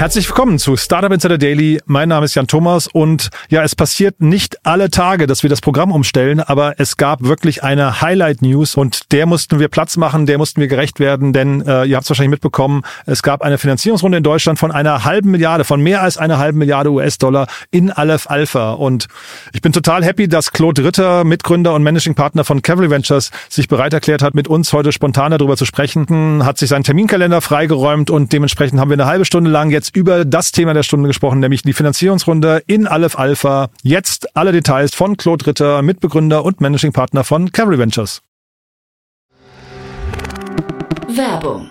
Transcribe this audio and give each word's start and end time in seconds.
Herzlich 0.00 0.26
willkommen 0.30 0.58
zu 0.58 0.78
Startup 0.78 1.12
Insider 1.12 1.36
Daily. 1.36 1.78
Mein 1.84 2.08
Name 2.08 2.24
ist 2.24 2.34
Jan 2.34 2.46
Thomas 2.46 2.86
und 2.86 3.28
ja, 3.50 3.62
es 3.62 3.76
passiert 3.76 4.22
nicht 4.22 4.64
alle 4.64 4.88
Tage, 4.88 5.26
dass 5.26 5.42
wir 5.42 5.50
das 5.50 5.60
Programm 5.60 5.92
umstellen, 5.92 6.40
aber 6.40 6.80
es 6.80 6.96
gab 6.96 7.22
wirklich 7.22 7.62
eine 7.62 8.00
Highlight 8.00 8.40
News 8.40 8.76
und 8.76 9.12
der 9.12 9.26
mussten 9.26 9.58
wir 9.58 9.68
Platz 9.68 9.98
machen, 9.98 10.24
der 10.24 10.38
mussten 10.38 10.58
wir 10.58 10.68
gerecht 10.68 11.00
werden, 11.00 11.34
denn 11.34 11.60
äh, 11.66 11.84
ihr 11.84 11.96
habt 11.96 12.04
es 12.04 12.08
wahrscheinlich 12.08 12.30
mitbekommen, 12.30 12.80
es 13.04 13.22
gab 13.22 13.42
eine 13.42 13.58
Finanzierungsrunde 13.58 14.16
in 14.16 14.24
Deutschland 14.24 14.58
von 14.58 14.72
einer 14.72 15.04
halben 15.04 15.32
Milliarde, 15.32 15.64
von 15.64 15.82
mehr 15.82 16.00
als 16.00 16.16
einer 16.16 16.38
halben 16.38 16.56
Milliarde 16.56 16.90
US-Dollar 16.90 17.46
in 17.70 17.90
Aleph 17.90 18.30
Alpha 18.30 18.72
und 18.72 19.06
ich 19.52 19.60
bin 19.60 19.72
total 19.72 20.02
happy, 20.02 20.28
dass 20.28 20.52
Claude 20.52 20.82
Ritter, 20.82 21.24
Mitgründer 21.24 21.74
und 21.74 21.82
Managing 21.82 22.14
Partner 22.14 22.44
von 22.44 22.62
Cavalry 22.62 22.88
Ventures, 22.88 23.32
sich 23.50 23.68
bereit 23.68 23.92
erklärt 23.92 24.22
hat, 24.22 24.34
mit 24.34 24.48
uns 24.48 24.72
heute 24.72 24.92
spontan 24.92 25.32
darüber 25.32 25.58
zu 25.58 25.66
sprechen, 25.66 26.46
hat 26.46 26.56
sich 26.56 26.70
seinen 26.70 26.84
Terminkalender 26.84 27.42
freigeräumt 27.42 28.08
und 28.08 28.32
dementsprechend 28.32 28.80
haben 28.80 28.88
wir 28.88 28.94
eine 28.94 29.04
halbe 29.04 29.26
Stunde 29.26 29.50
lang 29.50 29.68
jetzt 29.68 29.89
über 29.96 30.24
das 30.24 30.52
Thema 30.52 30.74
der 30.74 30.82
Stunde 30.82 31.08
gesprochen, 31.08 31.40
nämlich 31.40 31.62
die 31.62 31.72
Finanzierungsrunde 31.72 32.62
in 32.66 32.86
Aleph 32.86 33.18
Alpha. 33.18 33.70
Jetzt 33.82 34.36
alle 34.36 34.52
Details 34.52 34.94
von 34.94 35.16
Claude 35.16 35.46
Ritter, 35.46 35.82
Mitbegründer 35.82 36.44
und 36.44 36.60
Managing 36.60 36.92
Partner 36.92 37.24
von 37.24 37.52
Cavalry 37.52 37.78
Ventures. 37.78 38.22
Werbung. 41.08 41.70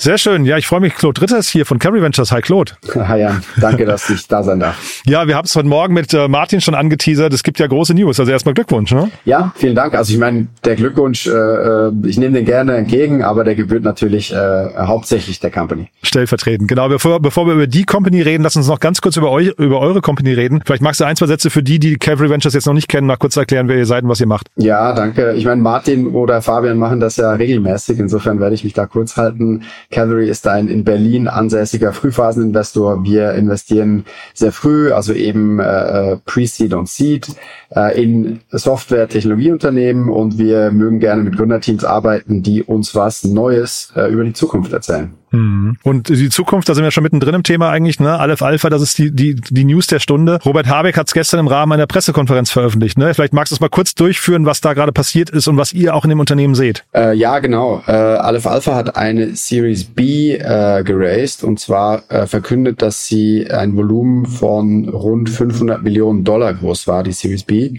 Sehr 0.00 0.16
schön. 0.16 0.44
Ja, 0.44 0.56
ich 0.56 0.68
freue 0.68 0.78
mich. 0.78 0.94
Claude 0.94 1.20
Ritter 1.20 1.38
ist 1.38 1.48
hier 1.48 1.66
von 1.66 1.80
Carry 1.80 2.00
Ventures. 2.00 2.30
Hi, 2.30 2.40
Claude. 2.40 2.70
Hi, 2.94 3.18
Jan. 3.18 3.42
Danke, 3.60 3.84
dass 3.84 4.08
ich 4.08 4.28
da 4.28 4.44
sein 4.44 4.60
darf. 4.60 5.02
Ja, 5.04 5.26
wir 5.26 5.34
haben 5.34 5.46
es 5.46 5.56
heute 5.56 5.66
Morgen 5.66 5.92
mit 5.92 6.14
äh, 6.14 6.28
Martin 6.28 6.60
schon 6.60 6.76
angeteasert. 6.76 7.32
Es 7.32 7.42
gibt 7.42 7.58
ja 7.58 7.66
große 7.66 7.94
News. 7.94 8.20
Also 8.20 8.30
erstmal 8.30 8.54
Glückwunsch. 8.54 8.92
Ne? 8.92 9.10
Ja, 9.24 9.52
vielen 9.56 9.74
Dank. 9.74 9.96
Also 9.96 10.12
ich 10.12 10.20
meine, 10.20 10.46
der 10.64 10.76
Glückwunsch, 10.76 11.26
äh, 11.26 11.88
ich 12.06 12.16
nehme 12.16 12.36
den 12.36 12.44
gerne 12.44 12.76
entgegen, 12.76 13.24
aber 13.24 13.42
der 13.42 13.56
gebührt 13.56 13.82
natürlich 13.82 14.32
äh, 14.32 14.68
hauptsächlich 14.76 15.40
der 15.40 15.50
Company. 15.50 15.88
Stellvertretend. 16.04 16.68
Genau. 16.68 16.88
Bevor, 16.88 17.18
bevor 17.18 17.48
wir 17.48 17.54
über 17.54 17.66
die 17.66 17.82
Company 17.82 18.22
reden, 18.22 18.44
lass 18.44 18.54
uns 18.54 18.68
noch 18.68 18.78
ganz 18.78 19.00
kurz 19.00 19.16
über 19.16 19.32
euch, 19.32 19.48
über 19.58 19.80
eure 19.80 20.00
Company 20.00 20.32
reden. 20.32 20.62
Vielleicht 20.64 20.82
magst 20.82 21.00
du 21.00 21.06
ein, 21.06 21.16
zwei 21.16 21.26
Sätze 21.26 21.50
für 21.50 21.64
die, 21.64 21.80
die 21.80 21.96
Cavalry 21.96 22.30
Ventures 22.30 22.54
jetzt 22.54 22.66
noch 22.66 22.74
nicht 22.74 22.88
kennen, 22.88 23.08
mal 23.08 23.16
kurz 23.16 23.36
erklären, 23.36 23.66
wer 23.66 23.76
ihr 23.76 23.86
seid 23.86 24.04
und 24.04 24.10
was 24.10 24.20
ihr 24.20 24.28
macht. 24.28 24.46
Ja, 24.54 24.92
danke. 24.92 25.32
Ich 25.32 25.44
meine, 25.44 25.60
Martin 25.60 26.06
oder 26.06 26.40
Fabian 26.40 26.78
machen 26.78 27.00
das 27.00 27.16
ja 27.16 27.32
regelmäßig. 27.32 27.98
Insofern 27.98 28.38
werde 28.38 28.54
ich 28.54 28.62
mich 28.62 28.74
da 28.74 28.86
kurz 28.86 29.16
halten. 29.16 29.64
Cavalry 29.90 30.28
ist 30.28 30.46
ein 30.46 30.68
in 30.68 30.84
Berlin 30.84 31.28
ansässiger 31.28 31.92
Frühphaseninvestor. 31.92 33.04
Wir 33.04 33.32
investieren 33.32 34.04
sehr 34.34 34.52
früh, 34.52 34.92
also 34.92 35.14
eben 35.14 35.60
äh, 35.60 36.18
Pre-Seed 36.26 36.74
und 36.74 36.88
Seed 36.88 37.28
äh, 37.74 38.02
in 38.02 38.40
Software-Technologieunternehmen 38.50 40.10
und 40.10 40.38
wir 40.38 40.70
mögen 40.72 41.00
gerne 41.00 41.22
mit 41.22 41.36
Gründerteams 41.36 41.84
arbeiten, 41.84 42.42
die 42.42 42.62
uns 42.62 42.94
was 42.94 43.24
Neues 43.24 43.92
äh, 43.96 44.12
über 44.12 44.24
die 44.24 44.34
Zukunft 44.34 44.72
erzählen. 44.72 45.14
Hm. 45.30 45.76
Und 45.82 46.08
die 46.08 46.30
Zukunft, 46.30 46.68
da 46.68 46.74
sind 46.74 46.84
wir 46.84 46.90
schon 46.90 47.02
mittendrin 47.02 47.34
im 47.34 47.42
Thema 47.42 47.70
eigentlich, 47.70 48.00
ne? 48.00 48.18
Aleph 48.18 48.42
Alpha, 48.42 48.70
das 48.70 48.82
ist 48.82 48.98
die, 48.98 49.10
die, 49.10 49.34
die 49.34 49.64
News 49.64 49.86
der 49.86 49.98
Stunde. 49.98 50.38
Robert 50.44 50.68
Habeck 50.68 50.96
hat 50.96 51.08
es 51.08 51.14
gestern 51.14 51.40
im 51.40 51.48
Rahmen 51.48 51.72
einer 51.72 51.86
Pressekonferenz 51.86 52.50
veröffentlicht. 52.50 52.98
Ne? 52.98 53.12
Vielleicht 53.14 53.32
magst 53.32 53.52
du 53.52 53.56
es 53.56 53.60
mal 53.60 53.68
kurz 53.68 53.94
durchführen, 53.94 54.46
was 54.46 54.60
da 54.60 54.72
gerade 54.72 54.92
passiert 54.92 55.30
ist 55.30 55.48
und 55.48 55.56
was 55.56 55.72
ihr 55.72 55.94
auch 55.94 56.04
in 56.04 56.10
dem 56.10 56.20
Unternehmen 56.20 56.54
seht. 56.54 56.84
Äh, 56.94 57.14
ja, 57.14 57.38
genau. 57.40 57.82
Äh, 57.86 57.92
Aleph 57.92 58.46
Alpha 58.46 58.74
hat 58.74 58.96
eine 58.96 59.36
Series 59.36 59.84
B 59.84 60.32
äh, 60.32 60.82
geraced 60.84 61.44
und 61.44 61.60
zwar 61.60 62.02
äh, 62.10 62.26
verkündet, 62.26 62.82
dass 62.82 63.06
sie 63.06 63.50
ein 63.50 63.76
Volumen 63.76 64.26
von 64.26 64.88
rund 64.88 65.28
500 65.28 65.82
Millionen 65.82 66.24
Dollar 66.24 66.54
groß 66.54 66.86
war, 66.86 67.02
die 67.02 67.12
Series 67.12 67.44
B. 67.44 67.78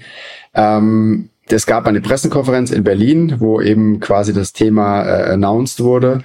Ähm, 0.53 1.29
es 1.51 1.65
gab 1.65 1.87
eine 1.87 2.01
Pressekonferenz 2.01 2.69
in 2.69 2.83
Berlin, 2.83 3.35
wo 3.39 3.59
eben 3.59 3.99
quasi 3.99 4.33
das 4.33 4.53
Thema 4.53 5.03
äh, 5.03 5.33
announced 5.33 5.83
wurde. 5.83 6.21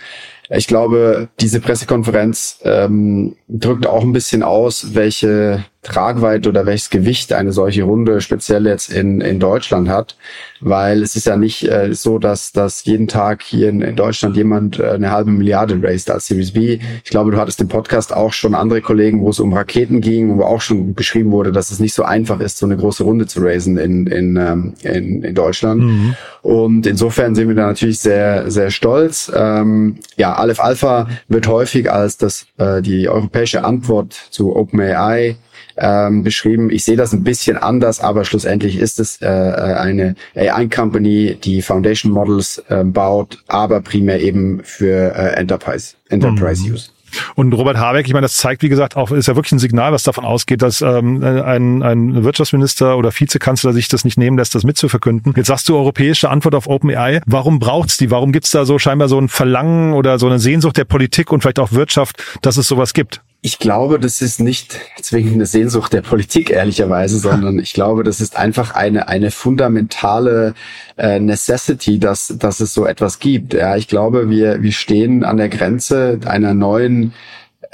Ich 0.51 0.67
glaube, 0.67 1.29
diese 1.41 1.61
Pressekonferenz 1.61 2.61
ähm, 2.65 3.37
drückt 3.49 3.87
auch 3.87 4.03
ein 4.03 4.13
bisschen 4.13 4.43
aus, 4.43 4.95
welche 4.95 5.65
Tragweite 5.85 6.49
oder 6.49 6.67
welches 6.67 6.91
Gewicht 6.91 7.33
eine 7.33 7.53
solche 7.53 7.85
Runde 7.85 8.21
speziell 8.21 8.67
jetzt 8.67 8.91
in, 8.91 9.21
in 9.21 9.39
Deutschland 9.39 9.89
hat, 9.89 10.17
weil 10.61 11.03
es 11.03 11.15
ist 11.15 11.27
ja 11.27 11.37
nicht 11.37 11.71
äh, 11.71 11.95
so, 11.95 12.19
dass, 12.19 12.53
dass 12.53 12.85
jeden 12.85 13.07
Tag 13.07 13.43
hier 13.43 13.69
in, 13.69 13.83
in 13.83 13.95
Deutschland 13.95 14.37
jemand 14.37 14.81
äh, 14.81 14.91
eine 14.91 15.11
halbe 15.11 15.31
Milliarde 15.31 15.79
raced 15.83 16.11
als 16.11 16.27
Series 16.27 16.53
B. 16.53 16.79
Ich 17.05 17.11
glaube, 17.11 17.31
du 17.31 17.39
hattest 17.39 17.61
im 17.61 17.69
Podcast 17.69 18.15
auch 18.15 18.33
schon 18.33 18.55
andere 18.55 18.81
Kollegen, 18.81 19.21
wo 19.21 19.31
es 19.31 19.39
um 19.41 19.53
Raketen 19.53 20.01
ging, 20.01 20.39
wo 20.39 20.43
auch 20.43 20.61
schon 20.61 20.95
beschrieben 20.95 21.31
wurde, 21.31 21.53
dass 21.53 21.71
es 21.71 21.81
nicht 21.81 21.95
so 21.95 22.03
einfach 22.03 22.41
ist, 22.41 22.59
so 22.59 22.67
eine 22.67 22.77
große 22.77 23.05
Runde 23.05 23.27
zu 23.27 23.41
raisen 23.41 23.77
in, 23.77 24.07
in, 24.07 24.37
ähm, 24.37 24.75
in, 24.83 25.23
in 25.23 25.35
Deutschland. 25.35 25.83
Mhm. 25.83 26.17
Und 26.43 26.87
insofern 26.87 27.35
sind 27.35 27.49
wir 27.49 27.55
da 27.55 27.67
natürlich 27.67 28.01
sehr, 28.01 28.51
sehr 28.51 28.71
stolz. 28.71 29.31
Ähm, 29.35 29.97
ja, 30.17 30.35
Aleph 30.35 30.61
Alpha 30.61 31.09
wird 31.29 31.47
häufig 31.47 31.91
als 31.91 32.17
das, 32.17 32.47
äh, 32.59 32.83
die 32.83 33.09
europäische 33.09 33.65
Antwort 33.65 34.13
zu 34.31 34.57
OpenAI 34.57 35.37
ähm, 35.77 36.23
beschrieben. 36.23 36.71
Ich 36.71 36.85
sehe 36.85 36.97
das 36.97 37.13
ein 37.13 37.25
bisschen 37.25 37.57
anders, 37.57 38.01
aber 38.01 38.25
schlussendlich 38.25 38.79
ist 38.79 39.01
es 39.01 39.21
äh, 39.23 39.27
eine 39.27 40.15
AI-Company, 40.35 41.39
die 41.43 41.63
Foundation 41.63 42.13
Models 42.13 42.63
äh, 42.69 42.85
baut, 42.85 43.43
aber 43.49 43.81
primär 43.81 44.21
eben 44.21 44.63
für 44.65 45.15
äh, 45.15 45.35
Enterprise, 45.35 45.95
Enterprise 46.09 46.67
mhm. 46.67 46.75
Use. 46.75 46.89
Und 47.35 47.53
Robert 47.53 47.77
Habeck, 47.77 48.07
ich 48.07 48.13
meine, 48.13 48.25
das 48.25 48.37
zeigt, 48.37 48.63
wie 48.63 48.69
gesagt, 48.69 48.97
auch 48.97 49.11
ist 49.11 49.29
ja 49.29 49.37
wirklich 49.37 49.53
ein 49.53 49.59
Signal, 49.59 49.93
was 49.93 50.03
davon 50.03 50.25
ausgeht, 50.25 50.63
dass 50.63 50.81
ähm, 50.81 51.23
ein, 51.23 51.83
ein 51.83 52.25
Wirtschaftsminister 52.25 52.97
oder 52.97 53.13
Vizekanzler 53.13 53.73
sich 53.73 53.89
das 53.89 54.05
nicht 54.05 54.19
nehmen 54.19 54.37
lässt, 54.37 54.55
das 54.55 54.65
mitzuverkünden. 54.65 55.33
Jetzt 55.37 55.47
sagst 55.47 55.69
du 55.69 55.77
europäische 55.77 56.31
Antwort 56.31 56.55
auf 56.55 56.67
OpenAI. 56.67 57.21
Warum 57.27 57.59
braucht's 57.59 57.97
die? 57.97 58.11
Warum 58.11 58.33
gibt's 58.33 58.51
da 58.51 58.65
so 58.65 58.79
scheinbar 58.79 59.09
so 59.09 59.19
ein 59.19 59.29
Verlangen 59.29 59.93
oder 59.93 60.19
so 60.19 60.27
eine 60.27 60.39
Sehnsucht 60.39 60.77
der 60.77 60.85
Politik 60.85 61.33
und 61.33 61.43
vielleicht 61.43 61.59
auch 61.59 61.73
Wirtschaft, 61.73 62.23
dass 62.43 62.57
es 62.57 62.69
sowas 62.69 62.95
gibt? 62.95 63.23
Ich 63.47 63.59
glaube, 63.59 64.01
das 64.01 64.23
ist 64.23 64.41
nicht 64.41 64.81
zwingend 65.03 65.35
eine 65.35 65.45
Sehnsucht 65.45 65.93
der 65.93 66.01
Politik, 66.01 66.49
ehrlicherweise, 66.49 67.19
sondern 67.19 67.59
ich 67.59 67.75
glaube, 67.75 68.03
das 68.03 68.23
ist 68.23 68.37
einfach 68.37 68.75
eine, 68.75 69.09
eine 69.09 69.31
fundamentale 69.31 70.55
äh, 70.97 71.21
Necessity, 71.21 71.99
dass, 71.99 72.35
dass 72.39 72.61
es 72.61 72.73
so 72.73 72.87
etwas 72.87 73.19
gibt. 73.19 73.53
Ja, 73.53 73.77
ich 73.77 73.87
glaube, 73.87 74.31
wir, 74.31 74.63
wir 74.63 74.73
stehen 74.73 75.25
an 75.25 75.37
der 75.37 75.51
Grenze 75.51 76.21
einer 76.25 76.55
neuen 76.55 77.13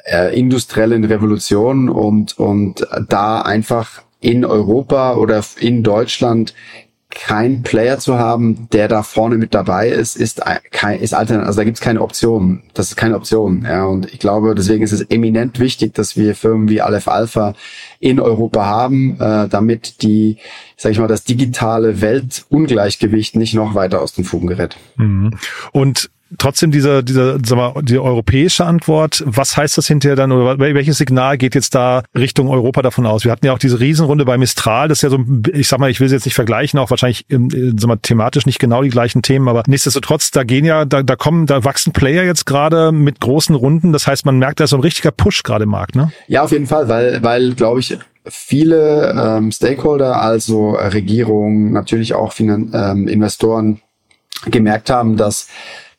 äh, 0.06 0.36
industriellen 0.36 1.04
Revolution 1.04 1.88
und, 1.88 2.36
und 2.36 2.84
da 3.08 3.40
einfach 3.40 4.02
in 4.18 4.44
Europa 4.44 5.14
oder 5.14 5.40
in 5.60 5.84
Deutschland 5.84 6.52
kein 7.10 7.62
Player 7.62 7.98
zu 7.98 8.18
haben, 8.18 8.68
der 8.72 8.88
da 8.88 9.02
vorne 9.02 9.36
mit 9.36 9.54
dabei 9.54 9.88
ist, 9.88 10.16
ist 10.16 10.40
kein, 10.70 11.00
ist 11.00 11.12
alternativ, 11.12 11.46
also 11.48 11.60
da 11.60 11.64
gibt's 11.64 11.80
keine 11.80 12.00
Option. 12.00 12.62
Das 12.74 12.88
ist 12.88 12.96
keine 12.96 13.16
Option. 13.16 13.64
Ja, 13.68 13.84
und 13.84 14.12
ich 14.12 14.20
glaube, 14.20 14.54
deswegen 14.54 14.82
ist 14.82 14.92
es 14.92 15.02
eminent 15.02 15.58
wichtig, 15.58 15.94
dass 15.94 16.16
wir 16.16 16.34
Firmen 16.34 16.68
wie 16.68 16.80
Aleph 16.80 17.08
Alpha 17.08 17.54
in 17.98 18.20
Europa 18.20 18.64
haben, 18.64 19.20
äh, 19.20 19.48
damit 19.48 20.02
die, 20.02 20.38
sag 20.76 20.92
ich 20.92 20.98
mal, 20.98 21.08
das 21.08 21.24
digitale 21.24 22.00
Weltungleichgewicht 22.00 23.36
nicht 23.36 23.54
noch 23.54 23.74
weiter 23.74 24.00
aus 24.00 24.12
den 24.12 24.24
Fugen 24.24 24.46
gerät. 24.46 24.76
Mhm. 24.96 25.36
Und 25.72 26.10
trotzdem 26.38 26.70
diese, 26.70 27.02
diese, 27.02 27.38
sag 27.44 27.56
mal, 27.56 27.82
die 27.82 27.98
europäische 27.98 28.64
Antwort. 28.64 29.22
Was 29.26 29.56
heißt 29.56 29.78
das 29.78 29.86
hinterher 29.86 30.16
dann 30.16 30.32
oder 30.32 30.58
welches 30.58 30.98
Signal 30.98 31.38
geht 31.38 31.54
jetzt 31.54 31.74
da 31.74 32.02
Richtung 32.16 32.48
Europa 32.48 32.82
davon 32.82 33.06
aus? 33.06 33.24
Wir 33.24 33.32
hatten 33.32 33.46
ja 33.46 33.52
auch 33.52 33.58
diese 33.58 33.80
Riesenrunde 33.80 34.24
bei 34.24 34.38
Mistral. 34.38 34.88
Das 34.88 34.98
ist 34.98 35.02
ja 35.02 35.10
so, 35.10 35.18
ich 35.52 35.68
sag 35.68 35.80
mal, 35.80 35.90
ich 35.90 36.00
will 36.00 36.08
sie 36.08 36.14
jetzt 36.14 36.24
nicht 36.24 36.34
vergleichen, 36.34 36.78
auch 36.78 36.90
wahrscheinlich 36.90 37.26
sag 37.28 37.86
mal, 37.86 37.96
thematisch 37.96 38.46
nicht 38.46 38.58
genau 38.58 38.82
die 38.82 38.90
gleichen 38.90 39.22
Themen, 39.22 39.48
aber 39.48 39.62
nichtsdestotrotz, 39.66 40.30
da 40.30 40.44
gehen 40.44 40.64
ja, 40.64 40.84
da, 40.84 41.02
da 41.02 41.16
kommen, 41.16 41.46
da 41.46 41.64
wachsen 41.64 41.92
Player 41.92 42.24
jetzt 42.24 42.46
gerade 42.46 42.92
mit 42.92 43.20
großen 43.20 43.54
Runden. 43.54 43.92
Das 43.92 44.06
heißt, 44.06 44.24
man 44.26 44.38
merkt, 44.38 44.60
da 44.60 44.64
ist 44.64 44.70
so 44.70 44.76
ein 44.76 44.82
richtiger 44.82 45.10
Push 45.10 45.42
gerade 45.42 45.64
im 45.64 45.70
Markt, 45.70 45.96
ne? 45.96 46.12
Ja, 46.28 46.42
auf 46.42 46.52
jeden 46.52 46.66
Fall, 46.66 46.88
weil, 46.88 47.22
weil, 47.22 47.54
glaube 47.54 47.80
ich, 47.80 47.98
viele 48.26 49.14
ähm, 49.16 49.50
Stakeholder, 49.50 50.20
also 50.20 50.72
Regierungen, 50.72 51.72
natürlich 51.72 52.14
auch 52.14 52.32
Finan 52.32 52.70
ähm, 52.74 53.08
Investoren 53.08 53.80
gemerkt 54.46 54.90
haben, 54.90 55.16
dass, 55.16 55.48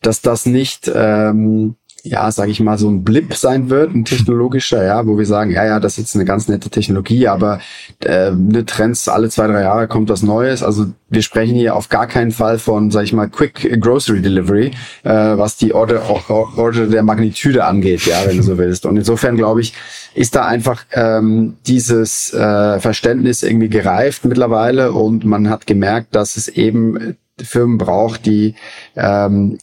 dass 0.01 0.21
das 0.21 0.45
nicht 0.45 0.91
ähm, 0.93 1.75
ja, 2.03 2.31
sage 2.31 2.51
ich 2.51 2.59
mal, 2.59 2.77
so 2.77 2.89
ein 2.89 3.03
Blip 3.03 3.35
sein 3.35 3.69
wird, 3.69 3.93
ein 3.93 4.05
technologischer, 4.05 4.83
ja, 4.83 5.05
wo 5.05 5.17
wir 5.17 5.25
sagen, 5.25 5.51
ja, 5.51 5.65
ja, 5.65 5.79
das 5.79 5.93
ist 5.93 5.97
jetzt 5.97 6.15
eine 6.15 6.25
ganz 6.25 6.47
nette 6.47 6.69
Technologie, 6.69 7.27
aber 7.27 7.59
äh, 8.03 8.31
ne 8.31 8.65
Trends 8.65 9.07
alle 9.07 9.29
zwei, 9.29 9.47
drei 9.47 9.61
Jahre 9.61 9.87
kommt 9.87 10.09
was 10.09 10.23
Neues. 10.23 10.63
Also 10.63 10.87
wir 11.09 11.21
sprechen 11.21 11.55
hier 11.55 11.75
auf 11.75 11.89
gar 11.89 12.07
keinen 12.07 12.31
Fall 12.31 12.57
von, 12.57 12.89
sage 12.89 13.05
ich 13.05 13.13
mal, 13.13 13.29
Quick 13.29 13.79
Grocery 13.79 14.21
Delivery, 14.21 14.71
äh, 15.03 15.11
was 15.11 15.57
die 15.57 15.73
Order, 15.73 16.01
Order 16.29 16.87
der 16.87 17.03
Magnitude 17.03 17.63
angeht, 17.63 18.05
ja, 18.05 18.25
wenn 18.25 18.37
du 18.37 18.43
so 18.43 18.57
willst. 18.57 18.85
Und 18.85 18.97
insofern 18.97 19.37
glaube 19.37 19.61
ich, 19.61 19.73
ist 20.15 20.35
da 20.35 20.45
einfach 20.45 20.85
ähm, 20.93 21.57
dieses 21.67 22.33
äh, 22.33 22.79
Verständnis 22.79 23.43
irgendwie 23.43 23.69
gereift 23.69 24.25
mittlerweile 24.25 24.91
und 24.91 25.23
man 25.23 25.49
hat 25.49 25.67
gemerkt, 25.67 26.15
dass 26.15 26.35
es 26.35 26.47
eben 26.47 27.15
Firmen 27.39 27.77
braucht, 27.77 28.25
die 28.25 28.55
ähm, 28.95 29.57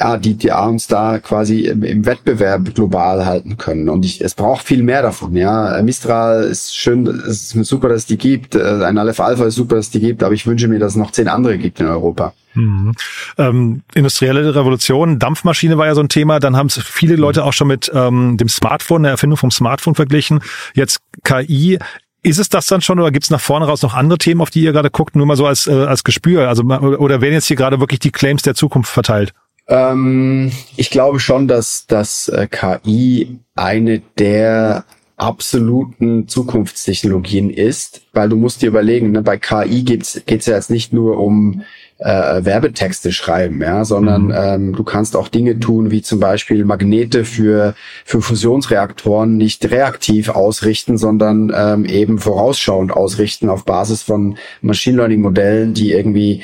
ja, 0.00 0.16
die, 0.16 0.34
die 0.34 0.50
uns 0.50 0.86
da 0.86 1.18
quasi 1.18 1.66
im, 1.66 1.82
im, 1.82 2.06
Wettbewerb 2.06 2.74
global 2.74 3.26
halten 3.26 3.58
können. 3.58 3.90
Und 3.90 4.04
ich, 4.04 4.22
es 4.22 4.34
braucht 4.34 4.66
viel 4.66 4.82
mehr 4.82 5.02
davon. 5.02 5.36
Ja, 5.36 5.80
Mistral 5.82 6.44
ist 6.44 6.74
schön, 6.74 7.06
es 7.06 7.54
ist 7.54 7.68
super, 7.68 7.90
dass 7.90 7.98
es 7.98 8.06
die 8.06 8.16
gibt. 8.16 8.54
Äh, 8.54 8.82
ein 8.82 8.96
Aleph 8.96 9.20
Alpha 9.20 9.44
ist 9.44 9.56
super, 9.56 9.76
dass 9.76 9.86
es 9.86 9.90
die 9.90 10.00
gibt. 10.00 10.22
Aber 10.22 10.32
ich 10.32 10.46
wünsche 10.46 10.68
mir, 10.68 10.78
dass 10.78 10.92
es 10.92 10.96
noch 10.96 11.10
zehn 11.10 11.28
andere 11.28 11.58
gibt 11.58 11.80
in 11.80 11.86
Europa. 11.86 12.32
Mhm. 12.54 12.94
Ähm, 13.36 13.82
industrielle 13.94 14.54
Revolution, 14.54 15.18
Dampfmaschine 15.18 15.76
war 15.76 15.86
ja 15.86 15.94
so 15.94 16.00
ein 16.00 16.08
Thema. 16.08 16.40
Dann 16.40 16.56
haben 16.56 16.68
es 16.68 16.78
viele 16.82 17.16
Leute 17.16 17.44
auch 17.44 17.52
schon 17.52 17.68
mit 17.68 17.90
ähm, 17.94 18.38
dem 18.38 18.48
Smartphone, 18.48 19.02
der 19.02 19.12
Erfindung 19.12 19.36
vom 19.36 19.50
Smartphone 19.50 19.94
verglichen. 19.94 20.40
Jetzt 20.74 21.00
KI. 21.24 21.78
Ist 22.22 22.38
es 22.38 22.50
das 22.50 22.66
dann 22.66 22.82
schon 22.82 23.00
oder 23.00 23.10
gibt 23.10 23.24
es 23.24 23.30
nach 23.30 23.40
vorne 23.40 23.66
raus 23.66 23.80
noch 23.80 23.94
andere 23.94 24.18
Themen, 24.18 24.42
auf 24.42 24.50
die 24.50 24.62
ihr 24.62 24.72
gerade 24.72 24.90
guckt, 24.90 25.16
nur 25.16 25.24
mal 25.24 25.36
so 25.36 25.46
als, 25.46 25.66
äh, 25.66 25.72
als 25.72 26.04
Gespür? 26.04 26.48
Also 26.48 26.64
oder 26.64 27.22
werden 27.22 27.32
jetzt 27.32 27.46
hier 27.46 27.56
gerade 27.56 27.80
wirklich 27.80 28.00
die 28.00 28.10
Claims 28.10 28.42
der 28.42 28.54
Zukunft 28.54 28.90
verteilt? 28.90 29.32
Ähm, 29.70 30.50
ich 30.76 30.90
glaube 30.90 31.20
schon, 31.20 31.46
dass, 31.46 31.86
dass 31.86 32.28
äh, 32.28 32.48
KI 32.48 33.38
eine 33.54 34.00
der 34.18 34.84
absoluten 35.16 36.26
Zukunftstechnologien 36.28 37.50
ist, 37.50 38.02
weil 38.12 38.28
du 38.28 38.36
musst 38.36 38.62
dir 38.62 38.68
überlegen, 38.68 39.12
ne, 39.12 39.22
bei 39.22 39.36
KI 39.36 39.84
geht 39.84 40.02
es 40.02 40.46
ja 40.46 40.54
jetzt 40.54 40.70
nicht 40.70 40.92
nur 40.92 41.18
um 41.18 41.62
äh, 42.00 42.44
Werbetexte 42.44 43.12
schreiben, 43.12 43.60
ja, 43.60 43.84
sondern 43.84 44.26
mhm. 44.26 44.34
ähm, 44.34 44.72
du 44.74 44.84
kannst 44.84 45.16
auch 45.16 45.28
Dinge 45.28 45.60
tun, 45.60 45.90
wie 45.90 46.00
zum 46.00 46.18
Beispiel 46.18 46.64
Magnete 46.64 47.24
für, 47.24 47.74
für 48.04 48.22
Fusionsreaktoren 48.22 49.36
nicht 49.36 49.70
reaktiv 49.70 50.30
ausrichten, 50.30 50.96
sondern 50.96 51.52
ähm, 51.54 51.84
eben 51.84 52.18
vorausschauend 52.18 52.92
ausrichten 52.92 53.50
auf 53.50 53.64
Basis 53.64 54.02
von 54.02 54.38
Machine 54.62 54.96
Learning 54.96 55.20
Modellen, 55.20 55.74
die 55.74 55.92
irgendwie 55.92 56.42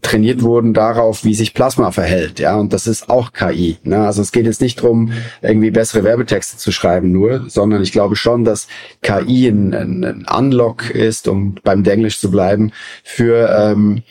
trainiert 0.00 0.42
wurden 0.42 0.72
darauf, 0.72 1.24
wie 1.24 1.34
sich 1.34 1.52
Plasma 1.52 1.90
verhält, 1.90 2.40
ja, 2.40 2.56
und 2.56 2.72
das 2.72 2.86
ist 2.86 3.10
auch 3.10 3.32
KI. 3.32 3.76
Ne? 3.84 4.06
Also 4.06 4.22
es 4.22 4.32
geht 4.32 4.46
jetzt 4.46 4.62
nicht 4.62 4.80
drum, 4.80 5.12
irgendwie 5.42 5.70
bessere 5.70 6.04
Werbetexte 6.04 6.56
zu 6.56 6.72
schreiben 6.72 7.12
nur, 7.12 7.44
sondern 7.48 7.82
ich 7.82 7.92
glaube 7.92 8.16
schon, 8.16 8.44
dass 8.44 8.68
KI 9.02 9.48
ein, 9.48 9.74
ein 9.74 10.26
Unlock 10.34 10.88
ist, 10.90 11.28
um 11.28 11.56
beim 11.62 11.84
Englisch 11.84 12.18
zu 12.18 12.30
bleiben, 12.30 12.72
für 13.02 13.54
ähm, 13.56 14.02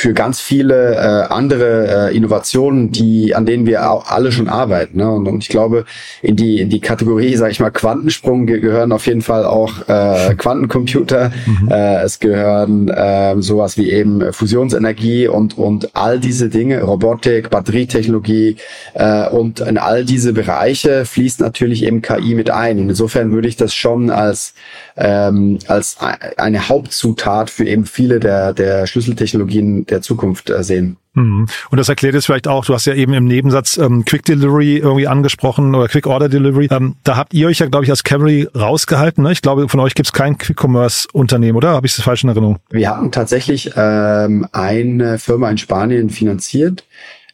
für 0.00 0.14
ganz 0.14 0.40
viele 0.40 0.94
äh, 0.94 1.26
andere 1.30 2.08
äh, 2.08 2.16
Innovationen, 2.16 2.90
die 2.90 3.34
an 3.34 3.44
denen 3.44 3.66
wir 3.66 3.90
auch 3.90 4.10
alle 4.10 4.32
schon 4.32 4.48
arbeiten. 4.48 4.96
Ne? 4.96 5.10
Und, 5.10 5.28
und 5.28 5.42
ich 5.42 5.50
glaube, 5.50 5.84
in 6.22 6.36
die 6.36 6.58
in 6.60 6.70
die 6.70 6.80
Kategorie, 6.80 7.36
sage 7.36 7.52
ich 7.52 7.60
mal, 7.60 7.70
Quantensprung 7.70 8.46
ge 8.46 8.60
gehören 8.60 8.92
auf 8.92 9.06
jeden 9.06 9.20
Fall 9.20 9.44
auch 9.44 9.88
äh, 9.88 10.34
Quantencomputer. 10.36 11.32
Mhm. 11.44 11.68
Äh, 11.70 12.02
es 12.02 12.18
gehören 12.18 12.88
äh, 12.88 13.34
sowas 13.42 13.76
wie 13.76 13.90
eben 13.90 14.32
Fusionsenergie 14.32 15.28
und 15.28 15.58
und 15.58 15.94
all 15.94 16.18
diese 16.18 16.48
Dinge, 16.48 16.82
Robotik, 16.82 17.50
Batterietechnologie 17.50 18.56
äh, 18.94 19.28
und 19.28 19.60
in 19.60 19.76
all 19.76 20.06
diese 20.06 20.32
Bereiche 20.32 21.04
fließt 21.04 21.40
natürlich 21.40 21.84
eben 21.84 22.00
KI 22.00 22.34
mit 22.34 22.48
ein. 22.48 22.78
Insofern 22.78 23.32
würde 23.32 23.48
ich 23.48 23.56
das 23.56 23.74
schon 23.74 24.08
als 24.08 24.54
ähm, 24.96 25.58
als 25.66 25.98
eine 26.38 26.70
Hauptzutat 26.70 27.50
für 27.50 27.66
eben 27.66 27.84
viele 27.84 28.18
der 28.18 28.54
der 28.54 28.86
Schlüsseltechnologien 28.86 29.84
der 29.90 30.02
Zukunft 30.02 30.50
äh, 30.50 30.62
sehen. 30.62 30.96
Mhm. 31.14 31.46
Und 31.70 31.78
das 31.78 31.88
erklärt 31.88 32.14
es 32.14 32.26
vielleicht 32.26 32.46
auch, 32.46 32.64
du 32.64 32.74
hast 32.74 32.86
ja 32.86 32.94
eben 32.94 33.12
im 33.14 33.24
Nebensatz 33.24 33.76
ähm, 33.78 34.04
Quick 34.04 34.24
Delivery 34.24 34.76
irgendwie 34.76 35.08
angesprochen 35.08 35.74
oder 35.74 35.88
Quick 35.88 36.06
Order 36.06 36.28
Delivery. 36.28 36.68
Ähm, 36.70 36.96
da 37.02 37.16
habt 37.16 37.34
ihr 37.34 37.48
euch 37.48 37.58
ja, 37.58 37.66
glaube 37.66 37.84
ich, 37.84 37.90
als 37.90 38.04
Cavalry 38.04 38.48
rausgehalten. 38.54 39.24
Ne? 39.24 39.32
Ich 39.32 39.42
glaube, 39.42 39.68
von 39.68 39.80
euch 39.80 39.94
gibt 39.94 40.06
es 40.06 40.12
kein 40.12 40.38
Quick-Commerce-Unternehmen, 40.38 41.56
oder? 41.56 41.70
Habe 41.70 41.86
ich 41.86 41.96
das 41.96 42.04
falsch 42.04 42.22
in 42.22 42.28
Erinnerung? 42.28 42.58
Wir 42.70 42.90
hatten 42.90 43.10
tatsächlich 43.10 43.72
ähm, 43.76 44.46
eine 44.52 45.18
Firma 45.18 45.50
in 45.50 45.58
Spanien 45.58 46.10
finanziert, 46.10 46.84